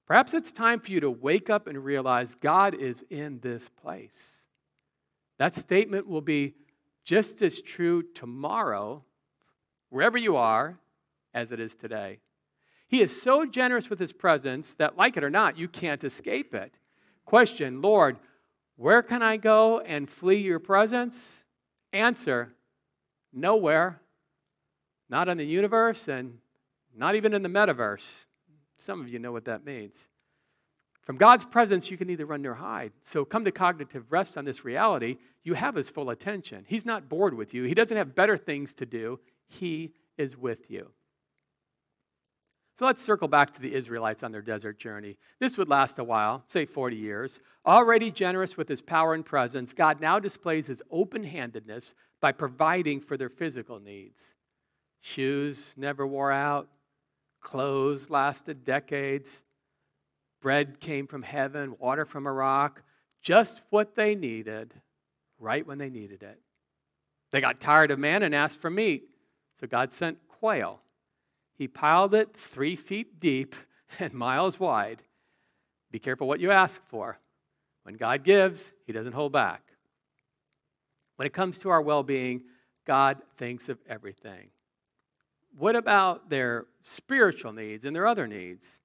Perhaps 0.06 0.34
it's 0.34 0.52
time 0.52 0.80
for 0.80 0.90
you 0.90 1.00
to 1.00 1.10
wake 1.10 1.48
up 1.48 1.66
and 1.66 1.84
realize 1.84 2.34
God 2.34 2.74
is 2.74 3.04
in 3.08 3.40
this 3.40 3.68
place. 3.68 4.38
That 5.38 5.54
statement 5.54 6.08
will 6.08 6.22
be 6.22 6.54
just 7.04 7.40
as 7.42 7.60
true 7.60 8.02
tomorrow, 8.14 9.04
wherever 9.90 10.18
you 10.18 10.36
are, 10.36 10.78
as 11.32 11.52
it 11.52 11.60
is 11.60 11.74
today. 11.74 12.18
He 12.88 13.02
is 13.02 13.20
so 13.20 13.44
generous 13.44 13.90
with 13.90 13.98
his 13.98 14.12
presence 14.12 14.74
that, 14.74 14.96
like 14.96 15.16
it 15.16 15.24
or 15.24 15.30
not, 15.30 15.58
you 15.58 15.68
can't 15.68 16.02
escape 16.02 16.54
it. 16.54 16.74
Question 17.24 17.82
Lord, 17.82 18.18
where 18.76 19.02
can 19.02 19.22
I 19.22 19.36
go 19.36 19.80
and 19.80 20.08
flee 20.08 20.38
your 20.38 20.58
presence? 20.58 21.44
Answer 21.92 22.54
nowhere. 23.32 24.00
Not 25.10 25.28
in 25.28 25.38
the 25.38 25.44
universe 25.44 26.08
and 26.08 26.38
not 26.96 27.14
even 27.14 27.34
in 27.34 27.42
the 27.42 27.48
metaverse. 27.48 28.24
Some 28.76 29.00
of 29.00 29.08
you 29.08 29.18
know 29.18 29.32
what 29.32 29.44
that 29.46 29.64
means. 29.64 29.96
From 31.02 31.16
God's 31.16 31.44
presence, 31.44 31.90
you 31.90 31.96
can 31.96 32.10
either 32.10 32.26
run 32.26 32.44
or 32.46 32.54
hide. 32.54 32.92
So 33.02 33.24
come 33.24 33.44
to 33.44 33.50
cognitive 33.50 34.04
rest 34.10 34.36
on 34.36 34.44
this 34.44 34.64
reality. 34.64 35.16
You 35.42 35.54
have 35.54 35.74
his 35.74 35.88
full 35.88 36.10
attention. 36.10 36.64
He's 36.68 36.84
not 36.84 37.08
bored 37.08 37.34
with 37.34 37.52
you, 37.54 37.64
he 37.64 37.74
doesn't 37.74 37.96
have 37.96 38.14
better 38.14 38.36
things 38.36 38.74
to 38.74 38.86
do. 38.86 39.20
He 39.46 39.94
is 40.18 40.36
with 40.36 40.70
you. 40.70 40.90
So 42.78 42.86
let's 42.86 43.02
circle 43.02 43.26
back 43.26 43.52
to 43.54 43.60
the 43.60 43.74
Israelites 43.74 44.22
on 44.22 44.30
their 44.30 44.40
desert 44.40 44.78
journey. 44.78 45.16
This 45.40 45.58
would 45.58 45.68
last 45.68 45.98
a 45.98 46.04
while, 46.04 46.44
say 46.46 46.64
40 46.64 46.94
years. 46.94 47.40
Already 47.66 48.12
generous 48.12 48.56
with 48.56 48.68
his 48.68 48.80
power 48.80 49.14
and 49.14 49.26
presence, 49.26 49.72
God 49.72 50.00
now 50.00 50.20
displays 50.20 50.68
his 50.68 50.80
open 50.88 51.24
handedness 51.24 51.92
by 52.20 52.30
providing 52.30 53.00
for 53.00 53.16
their 53.16 53.30
physical 53.30 53.80
needs. 53.80 54.36
Shoes 55.00 55.72
never 55.76 56.06
wore 56.06 56.30
out, 56.30 56.68
clothes 57.40 58.10
lasted 58.10 58.64
decades, 58.64 59.42
bread 60.40 60.78
came 60.78 61.08
from 61.08 61.22
heaven, 61.22 61.74
water 61.80 62.04
from 62.04 62.28
a 62.28 62.32
rock, 62.32 62.82
just 63.22 63.60
what 63.70 63.96
they 63.96 64.14
needed, 64.14 64.72
right 65.40 65.66
when 65.66 65.78
they 65.78 65.90
needed 65.90 66.22
it. 66.22 66.40
They 67.32 67.40
got 67.40 67.58
tired 67.58 67.90
of 67.90 67.98
man 67.98 68.22
and 68.22 68.36
asked 68.36 68.58
for 68.58 68.70
meat, 68.70 69.08
so 69.58 69.66
God 69.66 69.92
sent 69.92 70.18
quail 70.28 70.80
he 71.58 71.66
piled 71.66 72.14
it 72.14 72.36
three 72.36 72.76
feet 72.76 73.18
deep 73.18 73.56
and 73.98 74.14
miles 74.14 74.60
wide. 74.60 75.02
Be 75.90 75.98
careful 75.98 76.28
what 76.28 76.40
you 76.40 76.52
ask 76.52 76.80
for. 76.86 77.18
When 77.82 77.96
God 77.96 78.22
gives, 78.22 78.72
He 78.86 78.92
doesn't 78.92 79.14
hold 79.14 79.32
back. 79.32 79.62
When 81.16 81.26
it 81.26 81.32
comes 81.32 81.58
to 81.58 81.70
our 81.70 81.82
well 81.82 82.04
being, 82.04 82.42
God 82.86 83.18
thinks 83.36 83.68
of 83.68 83.78
everything. 83.88 84.50
What 85.56 85.74
about 85.74 86.30
their 86.30 86.66
spiritual 86.84 87.52
needs 87.52 87.84
and 87.84 87.96
their 87.96 88.06
other 88.06 88.28
needs? 88.28 88.78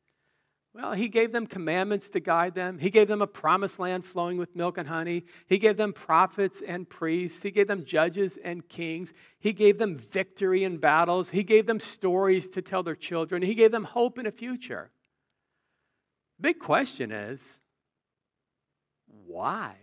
Well, 0.73 0.93
he 0.93 1.07
gave 1.07 1.31
them 1.31 1.45
commandments 1.45 2.09
to 2.11 2.19
guide 2.19 2.55
them. 2.55 2.79
He 2.79 2.89
gave 2.89 3.07
them 3.07 3.21
a 3.21 3.27
promised 3.27 3.77
land 3.77 4.05
flowing 4.05 4.37
with 4.37 4.55
milk 4.55 4.79
and 4.79 4.87
honey. 4.87 5.25
He 5.45 5.59
gave 5.59 5.77
them 5.77 5.93
prophets 5.93 6.63
and 6.65 6.89
priests. 6.89 7.43
He 7.43 7.51
gave 7.51 7.67
them 7.67 7.85
judges 7.85 8.39
and 8.43 8.67
kings. 8.67 9.13
He 9.39 9.53
gave 9.53 9.77
them 9.77 9.97
victory 9.97 10.63
in 10.63 10.77
battles. 10.77 11.29
He 11.29 11.43
gave 11.43 11.67
them 11.67 11.79
stories 11.79 12.49
to 12.49 12.63
tell 12.63 12.81
their 12.81 12.95
children. 12.95 13.43
He 13.43 13.53
gave 13.53 13.71
them 13.71 13.83
hope 13.83 14.17
in 14.17 14.25
a 14.25 14.31
future. 14.31 14.89
Big 16.41 16.57
question 16.57 17.11
is 17.11 17.59
why? 19.05 19.75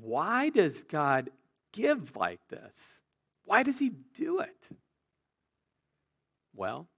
Why 0.00 0.48
does 0.48 0.84
God 0.84 1.28
give 1.72 2.16
like 2.16 2.40
this? 2.48 3.00
Why 3.44 3.62
does 3.62 3.78
He 3.78 3.90
do 4.14 4.40
it? 4.40 4.68
Well, 6.54 6.88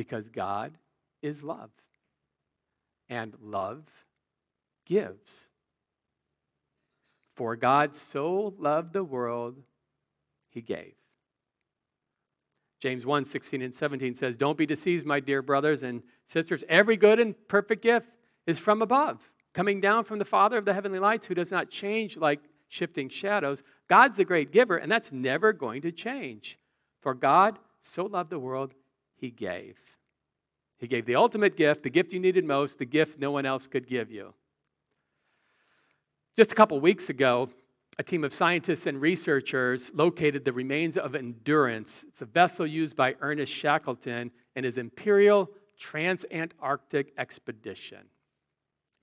because 0.00 0.30
God 0.30 0.78
is 1.20 1.44
love, 1.44 1.68
and 3.10 3.34
love 3.38 3.82
gives. 4.86 5.44
For 7.36 7.54
God 7.54 7.94
so 7.94 8.54
loved 8.58 8.94
the 8.94 9.04
world, 9.04 9.56
he 10.48 10.62
gave. 10.62 10.94
James 12.80 13.04
1 13.04 13.26
16 13.26 13.60
and 13.60 13.74
17 13.74 14.14
says, 14.14 14.38
Don't 14.38 14.56
be 14.56 14.64
deceived, 14.64 15.04
my 15.04 15.20
dear 15.20 15.42
brothers 15.42 15.82
and 15.82 16.02
sisters. 16.24 16.64
Every 16.66 16.96
good 16.96 17.20
and 17.20 17.34
perfect 17.46 17.82
gift 17.82 18.08
is 18.46 18.58
from 18.58 18.80
above, 18.80 19.18
coming 19.52 19.82
down 19.82 20.04
from 20.04 20.18
the 20.18 20.24
Father 20.24 20.56
of 20.56 20.64
the 20.64 20.72
heavenly 20.72 20.98
lights, 20.98 21.26
who 21.26 21.34
does 21.34 21.50
not 21.50 21.68
change 21.68 22.16
like 22.16 22.40
shifting 22.70 23.10
shadows. 23.10 23.62
God's 23.86 24.16
the 24.16 24.24
great 24.24 24.50
giver, 24.50 24.78
and 24.78 24.90
that's 24.90 25.12
never 25.12 25.52
going 25.52 25.82
to 25.82 25.92
change. 25.92 26.58
For 27.02 27.12
God 27.12 27.58
so 27.82 28.06
loved 28.06 28.30
the 28.30 28.38
world, 28.38 28.72
he 29.20 29.30
gave. 29.30 29.76
He 30.78 30.86
gave 30.86 31.04
the 31.04 31.16
ultimate 31.16 31.56
gift, 31.56 31.82
the 31.82 31.90
gift 31.90 32.12
you 32.12 32.20
needed 32.20 32.44
most, 32.44 32.78
the 32.78 32.86
gift 32.86 33.18
no 33.18 33.30
one 33.30 33.44
else 33.44 33.66
could 33.66 33.86
give 33.86 34.10
you. 34.10 34.32
Just 36.36 36.52
a 36.52 36.54
couple 36.54 36.80
weeks 36.80 37.10
ago, 37.10 37.50
a 37.98 38.02
team 38.02 38.24
of 38.24 38.32
scientists 38.32 38.86
and 38.86 38.98
researchers 38.98 39.90
located 39.92 40.44
the 40.44 40.52
remains 40.52 40.96
of 40.96 41.14
Endurance. 41.14 42.04
It's 42.08 42.22
a 42.22 42.24
vessel 42.24 42.66
used 42.66 42.96
by 42.96 43.14
Ernest 43.20 43.52
Shackleton 43.52 44.30
in 44.56 44.64
his 44.64 44.78
Imperial 44.78 45.50
Transantarctic 45.78 47.08
Expedition. 47.18 48.06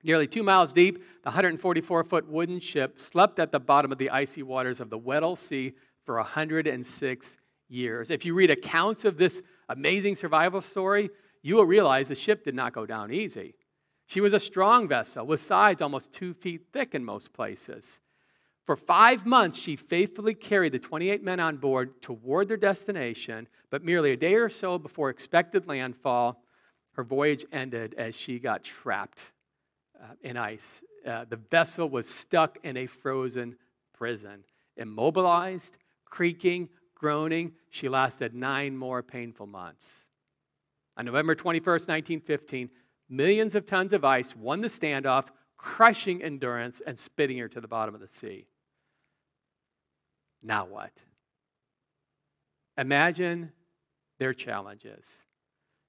Nearly 0.03 0.25
two 0.25 0.41
miles 0.41 0.73
deep, 0.73 0.97
the 1.23 1.29
144 1.29 2.03
foot 2.05 2.27
wooden 2.27 2.59
ship 2.59 2.99
slept 2.99 3.39
at 3.39 3.51
the 3.51 3.59
bottom 3.59 3.91
of 3.91 3.97
the 3.97 4.09
icy 4.09 4.41
waters 4.41 4.79
of 4.79 4.89
the 4.89 4.97
Weddell 4.97 5.35
Sea 5.35 5.73
for 6.05 6.15
106 6.15 7.37
years. 7.67 8.09
If 8.09 8.25
you 8.25 8.33
read 8.33 8.49
accounts 8.49 9.05
of 9.05 9.17
this 9.17 9.41
amazing 9.69 10.15
survival 10.15 10.61
story, 10.61 11.09
you 11.41 11.55
will 11.55 11.65
realize 11.65 12.07
the 12.07 12.15
ship 12.15 12.43
did 12.43 12.55
not 12.55 12.73
go 12.73 12.85
down 12.85 13.11
easy. 13.11 13.55
She 14.07 14.21
was 14.21 14.33
a 14.33 14.39
strong 14.39 14.87
vessel 14.87 15.25
with 15.25 15.41
sides 15.41 15.81
almost 15.81 16.11
two 16.11 16.33
feet 16.33 16.67
thick 16.71 16.95
in 16.95 17.03
most 17.03 17.33
places. 17.33 17.99
For 18.65 18.75
five 18.75 19.25
months, 19.25 19.57
she 19.57 19.75
faithfully 19.75 20.33
carried 20.33 20.73
the 20.73 20.79
28 20.79 21.23
men 21.23 21.39
on 21.39 21.57
board 21.57 22.01
toward 22.01 22.47
their 22.49 22.57
destination, 22.57 23.47
but 23.69 23.83
merely 23.83 24.11
a 24.11 24.17
day 24.17 24.35
or 24.35 24.49
so 24.49 24.77
before 24.77 25.09
expected 25.09 25.67
landfall, 25.67 26.43
her 26.93 27.03
voyage 27.03 27.45
ended 27.51 27.95
as 27.97 28.15
she 28.15 28.39
got 28.39 28.63
trapped 28.63 29.21
uh, 30.01 30.13
in 30.21 30.35
ice. 30.35 30.83
Uh, 31.05 31.25
the 31.29 31.37
vessel 31.37 31.87
was 31.89 32.09
stuck 32.09 32.57
in 32.63 32.75
a 32.75 32.87
frozen 32.87 33.55
prison, 33.93 34.43
immobilized, 34.75 35.77
creaking, 36.05 36.67
groaning. 36.97 37.53
She 37.69 37.89
lasted 37.89 38.33
nine 38.33 38.75
more 38.75 39.03
painful 39.03 39.47
months. 39.47 40.05
On 40.97 41.05
November 41.05 41.35
21st, 41.35 41.87
1915, 41.87 42.69
millions 43.07 43.53
of 43.53 43.65
tons 43.65 43.93
of 43.93 44.03
ice 44.03 44.35
won 44.35 44.61
the 44.61 44.67
standoff, 44.67 45.27
crushing 45.57 46.23
endurance 46.23 46.81
and 46.85 46.97
spitting 46.97 47.37
her 47.37 47.47
to 47.47 47.61
the 47.61 47.67
bottom 47.67 47.93
of 47.93 48.01
the 48.01 48.07
sea. 48.07 48.47
Now 50.41 50.65
what? 50.65 50.91
Imagine 52.77 53.51
their 54.19 54.33
challenges 54.33 55.23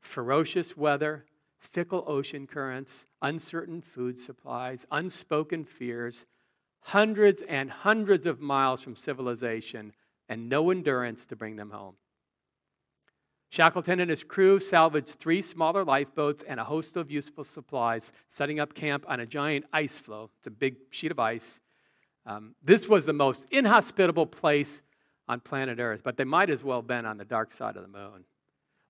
ferocious 0.01 0.77
weather, 0.77 1.25
fickle 1.59 2.05
ocean 2.07 2.47
currents, 2.47 3.07
uncertain 3.21 3.83
food 3.83 4.18
supplies, 4.18 4.87
unspoken 4.90 5.64
fears, 5.64 6.25
hundreds 6.81 7.42
and 7.49 7.71
hundreds 7.71 8.27
of 8.27 8.40
miles 8.40 8.81
from 8.81 8.94
civilization, 8.94 9.92
and 10.28 10.48
no 10.48 10.70
endurance 10.70 11.26
to 11.26 11.36
bring 11.36 11.56
them 11.56 11.70
home. 11.70 11.94
Shackleton 13.50 14.00
and 14.00 14.10
his 14.10 14.24
crew 14.24 14.60
salvaged 14.60 15.18
three 15.18 15.40
smaller 15.40 15.84
lifeboats 15.84 16.44
and 16.46 16.60
a 16.60 16.64
host 16.64 16.96
of 16.96 17.10
useful 17.10 17.44
supplies, 17.44 18.12
setting 18.28 18.60
up 18.60 18.74
camp 18.74 19.04
on 19.08 19.20
a 19.20 19.26
giant 19.26 19.64
ice 19.72 19.98
floe. 19.98 20.30
It's 20.38 20.46
a 20.46 20.50
big 20.50 20.76
sheet 20.90 21.10
of 21.10 21.18
ice. 21.18 21.60
Um, 22.26 22.54
this 22.62 22.88
was 22.88 23.06
the 23.06 23.14
most 23.14 23.46
inhospitable 23.50 24.26
place 24.26 24.82
on 25.28 25.40
planet 25.40 25.78
Earth, 25.78 26.02
but 26.04 26.18
they 26.18 26.24
might 26.24 26.50
as 26.50 26.62
well 26.62 26.78
have 26.78 26.86
been 26.86 27.06
on 27.06 27.16
the 27.16 27.24
dark 27.24 27.52
side 27.52 27.76
of 27.76 27.82
the 27.82 27.88
moon. 27.88 28.24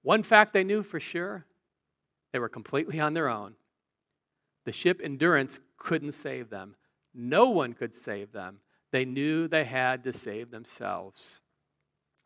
One 0.02 0.24
fact 0.24 0.52
they 0.52 0.64
knew 0.64 0.82
for 0.82 0.98
sure 0.98 1.44
they 2.32 2.38
were 2.40 2.48
completely 2.48 2.98
on 2.98 3.14
their 3.14 3.28
own. 3.28 3.54
The 4.64 4.72
ship 4.72 5.00
Endurance 5.02 5.60
couldn't 5.76 6.12
save 6.12 6.50
them, 6.50 6.74
no 7.14 7.50
one 7.50 7.74
could 7.74 7.94
save 7.94 8.32
them. 8.32 8.58
They 8.90 9.04
knew 9.04 9.48
they 9.48 9.64
had 9.64 10.04
to 10.04 10.12
save 10.12 10.50
themselves. 10.50 11.40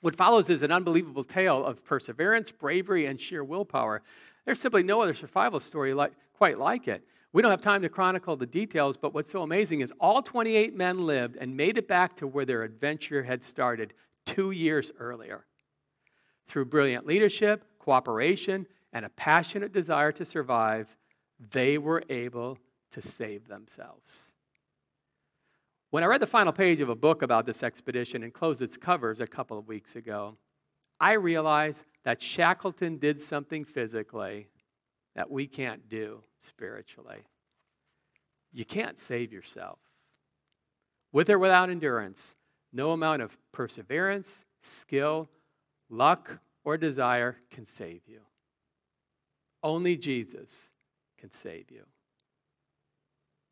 What 0.01 0.17
follows 0.17 0.51
is 0.51 0.63
an 0.63 0.73
unbelievable 0.73 1.25
tale 1.25 1.65
of 1.65 1.85
perseverance, 1.85 2.51
bravery, 2.51 3.07
and 3.07 3.21
sheer 3.21 3.45
willpower. 3.45 4.03
There's 4.45 4.61
simply 4.61 4.83
no 4.83 5.01
other 5.01 5.15
survival 5.15 5.61
story 5.61 5.95
like, 5.95 6.13
quite 6.35 6.59
like 6.59 6.89
it. 6.89 7.05
We 7.33 7.41
don't 7.41 7.51
have 7.51 7.61
time 7.61 7.83
to 7.83 7.89
chronicle 7.89 8.37
the 8.37 8.47
details, 8.47 8.97
but 8.97 9.15
what's 9.15 9.31
so 9.31 9.43
amazing 9.43 9.81
is 9.81 9.93
all 10.01 10.21
28 10.21 10.77
men 10.77 11.07
lived 11.07 11.37
and 11.37 11.57
made 11.57 11.79
it 11.79 11.89
back 11.89 12.15
to 12.17 12.27
where 12.27 12.45
their 12.45 12.63
adventure 12.63 13.23
had 13.23 13.43
started 13.43 13.95
two 14.27 14.51
years 14.51 14.93
earlier. 14.99 15.47
Through 16.47 16.67
brilliant 16.67 17.07
leadership, 17.07 17.65
cooperation, 17.79 18.67
and 18.93 19.05
a 19.05 19.11
passionate 19.11 19.73
desire 19.73 20.13
to 20.13 20.25
survive, 20.25 20.95
they 21.51 21.79
were 21.79 22.03
able 22.11 22.59
to 22.91 23.01
save 23.01 23.49
themselves. 23.49 24.32
When 25.93 26.03
I 26.03 26.07
read 26.07 26.23
the 26.23 26.27
final 26.27 26.55
page 26.55 26.81
of 26.81 26.89
a 26.89 26.95
book 26.95 27.21
about 27.21 27.45
this 27.45 27.63
expedition 27.63 28.23
and 28.23 28.33
closed 28.33 28.63
its 28.63 28.79
covers 28.79 29.21
a 29.21 29.27
couple 29.27 29.59
of 29.59 29.69
weeks 29.69 29.95
ago, 29.95 30.39
I 30.99 31.13
realized 31.13 31.85
that 32.05 32.23
Shackleton 32.23 32.97
did 32.97 33.21
something 33.21 33.63
physically 33.63 34.49
that 35.15 35.31
we 35.31 35.47
can't 35.47 35.91
do 35.91 36.23
spiritually. 36.41 37.19
You 38.55 38.65
can't 38.65 38.99
save 38.99 39.35
yourself. 39.35 39.81
With 41.13 41.29
or 41.29 41.39
without 41.39 41.69
endurance, 41.69 42.37
no 42.73 42.93
amount 42.93 43.21
of 43.21 43.37
perseverance, 43.53 44.47
skill, 44.63 45.29
luck, 45.91 46.39
or 46.65 46.79
desire 46.79 47.37
can 47.51 47.67
save 47.67 48.01
you. 48.07 48.21
Only 49.63 49.99
Jesus 49.99 50.71
can 51.19 51.31
save 51.31 51.71
you. 51.71 51.85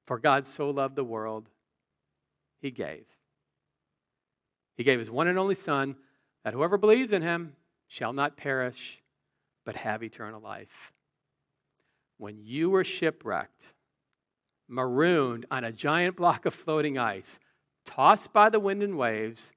For 0.06 0.18
God 0.18 0.46
so 0.46 0.70
loved 0.70 0.96
the 0.96 1.04
world 1.04 1.50
he 2.60 2.70
gave. 2.70 3.06
He 4.76 4.84
gave 4.84 4.98
his 4.98 5.10
one 5.10 5.28
and 5.28 5.38
only 5.38 5.54
Son, 5.54 5.96
that 6.44 6.54
whoever 6.54 6.78
believes 6.78 7.12
in 7.12 7.22
him 7.22 7.54
shall 7.86 8.12
not 8.12 8.36
perish, 8.36 9.00
but 9.64 9.76
have 9.76 10.02
eternal 10.02 10.40
life. 10.40 10.92
When 12.16 12.38
you 12.38 12.70
were 12.70 12.84
shipwrecked, 12.84 13.64
marooned 14.68 15.46
on 15.50 15.64
a 15.64 15.72
giant 15.72 16.16
block 16.16 16.46
of 16.46 16.54
floating 16.54 16.96
ice, 16.96 17.38
tossed 17.84 18.32
by 18.32 18.48
the 18.48 18.60
wind 18.60 18.82
and 18.82 18.96
waves, 18.96 19.52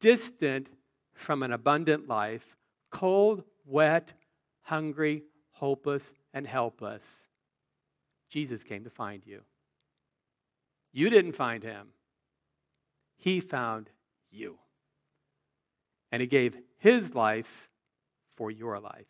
distant 0.00 0.68
from 1.14 1.42
an 1.42 1.52
abundant 1.52 2.08
life, 2.08 2.56
cold, 2.90 3.44
wet, 3.64 4.12
hungry, 4.62 5.22
hopeless, 5.52 6.12
and 6.32 6.46
helpless, 6.46 7.28
Jesus 8.28 8.62
came 8.62 8.84
to 8.84 8.90
find 8.90 9.26
you. 9.26 9.42
You 10.92 11.10
didn't 11.10 11.32
find 11.32 11.62
him. 11.62 11.88
He 13.20 13.40
found 13.40 13.90
you. 14.30 14.58
And 16.10 16.20
He 16.20 16.26
gave 16.26 16.56
His 16.78 17.14
life 17.14 17.68
for 18.34 18.50
your 18.50 18.80
life. 18.80 19.06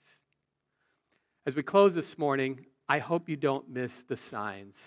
As 1.46 1.54
we 1.54 1.62
close 1.62 1.94
this 1.94 2.18
morning, 2.18 2.66
I 2.88 2.98
hope 2.98 3.28
you 3.28 3.36
don't 3.36 3.70
miss 3.70 4.02
the 4.02 4.16
signs. 4.16 4.78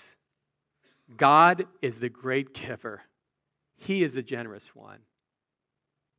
God 1.18 1.66
is 1.82 2.00
the 2.00 2.10
great 2.10 2.54
giver, 2.54 3.02
He 3.78 4.04
is 4.04 4.14
the 4.14 4.22
generous 4.22 4.76
one. 4.76 5.00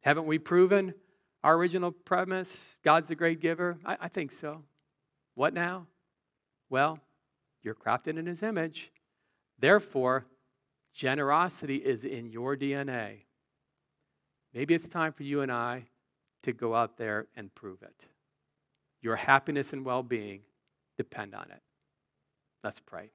Haven't 0.00 0.26
we 0.26 0.38
proven 0.38 0.94
our 1.42 1.56
original 1.56 1.90
premise? 1.92 2.76
God's 2.82 3.08
the 3.08 3.14
great 3.14 3.40
giver? 3.40 3.78
I, 3.84 3.96
I 4.00 4.08
think 4.08 4.32
so. 4.32 4.62
What 5.34 5.54
now? 5.54 5.86
Well, 6.70 6.98
you're 7.62 7.74
crafted 7.74 8.18
in 8.18 8.26
His 8.26 8.42
image. 8.42 8.90
Therefore, 9.58 10.26
Generosity 10.94 11.76
is 11.76 12.04
in 12.04 12.30
your 12.30 12.56
DNA. 12.56 13.24
Maybe 14.54 14.74
it's 14.74 14.88
time 14.88 15.12
for 15.12 15.24
you 15.24 15.40
and 15.40 15.50
I 15.50 15.86
to 16.44 16.52
go 16.52 16.74
out 16.74 16.96
there 16.96 17.26
and 17.36 17.52
prove 17.52 17.82
it. 17.82 18.06
Your 19.02 19.16
happiness 19.16 19.72
and 19.72 19.84
well 19.84 20.04
being 20.04 20.42
depend 20.96 21.34
on 21.34 21.50
it. 21.50 21.60
Let's 22.62 22.78
pray. 22.78 23.10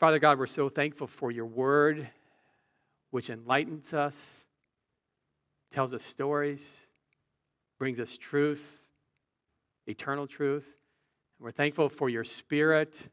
Father 0.00 0.18
God, 0.18 0.38
we're 0.38 0.46
so 0.46 0.70
thankful 0.70 1.06
for 1.06 1.30
your 1.30 1.46
word, 1.46 2.08
which 3.10 3.28
enlightens 3.28 3.92
us, 3.92 4.46
tells 5.70 5.92
us 5.92 6.02
stories, 6.02 6.66
brings 7.78 8.00
us 8.00 8.16
truth, 8.16 8.86
eternal 9.86 10.26
truth. 10.26 10.78
We're 11.38 11.52
thankful 11.52 11.90
for 11.90 12.08
your 12.08 12.24
spirit 12.24 13.08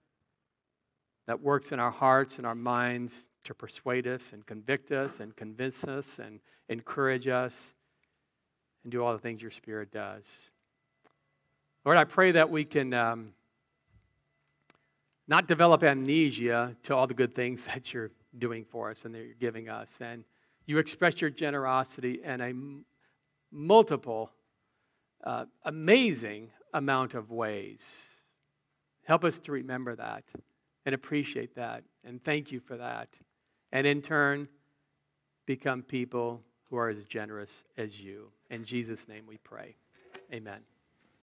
that 1.27 1.41
works 1.41 1.71
in 1.71 1.79
our 1.79 1.91
hearts 1.91 2.37
and 2.37 2.47
our 2.47 2.55
minds 2.55 3.27
to 3.43 3.53
persuade 3.53 4.07
us 4.07 4.31
and 4.33 4.45
convict 4.45 4.91
us 4.91 5.19
and 5.19 5.35
convince 5.35 5.83
us 5.83 6.19
and 6.19 6.39
encourage 6.69 7.27
us 7.27 7.73
and 8.83 8.91
do 8.91 9.03
all 9.03 9.13
the 9.13 9.19
things 9.19 9.41
your 9.41 9.51
Spirit 9.51 9.91
does. 9.91 10.25
Lord, 11.85 11.97
I 11.97 12.03
pray 12.03 12.31
that 12.33 12.49
we 12.49 12.63
can 12.63 12.93
um, 12.93 13.33
not 15.27 15.47
develop 15.47 15.83
amnesia 15.83 16.75
to 16.83 16.95
all 16.95 17.07
the 17.07 17.13
good 17.13 17.33
things 17.33 17.63
that 17.65 17.93
you're 17.93 18.11
doing 18.37 18.65
for 18.65 18.91
us 18.91 19.05
and 19.05 19.13
that 19.15 19.19
you're 19.19 19.33
giving 19.39 19.69
us. 19.69 19.97
And 20.01 20.23
you 20.65 20.77
express 20.77 21.21
your 21.21 21.29
generosity 21.29 22.21
in 22.23 22.41
a 22.41 22.53
multiple, 23.51 24.31
uh, 25.23 25.45
amazing 25.65 26.49
amount 26.73 27.13
of 27.13 27.31
ways. 27.31 27.83
Help 29.03 29.23
us 29.23 29.39
to 29.39 29.51
remember 29.51 29.95
that 29.95 30.23
and 30.85 30.95
appreciate 30.95 31.55
that 31.55 31.83
and 32.03 32.23
thank 32.23 32.51
you 32.51 32.59
for 32.59 32.77
that. 32.77 33.09
And 33.71 33.87
in 33.87 34.01
turn, 34.01 34.47
become 35.45 35.81
people 35.81 36.41
who 36.69 36.77
are 36.77 36.89
as 36.89 37.05
generous 37.05 37.63
as 37.77 37.99
you. 37.99 38.31
In 38.49 38.63
Jesus' 38.63 39.07
name 39.07 39.25
we 39.27 39.37
pray. 39.37 39.75
Amen. 40.33 40.70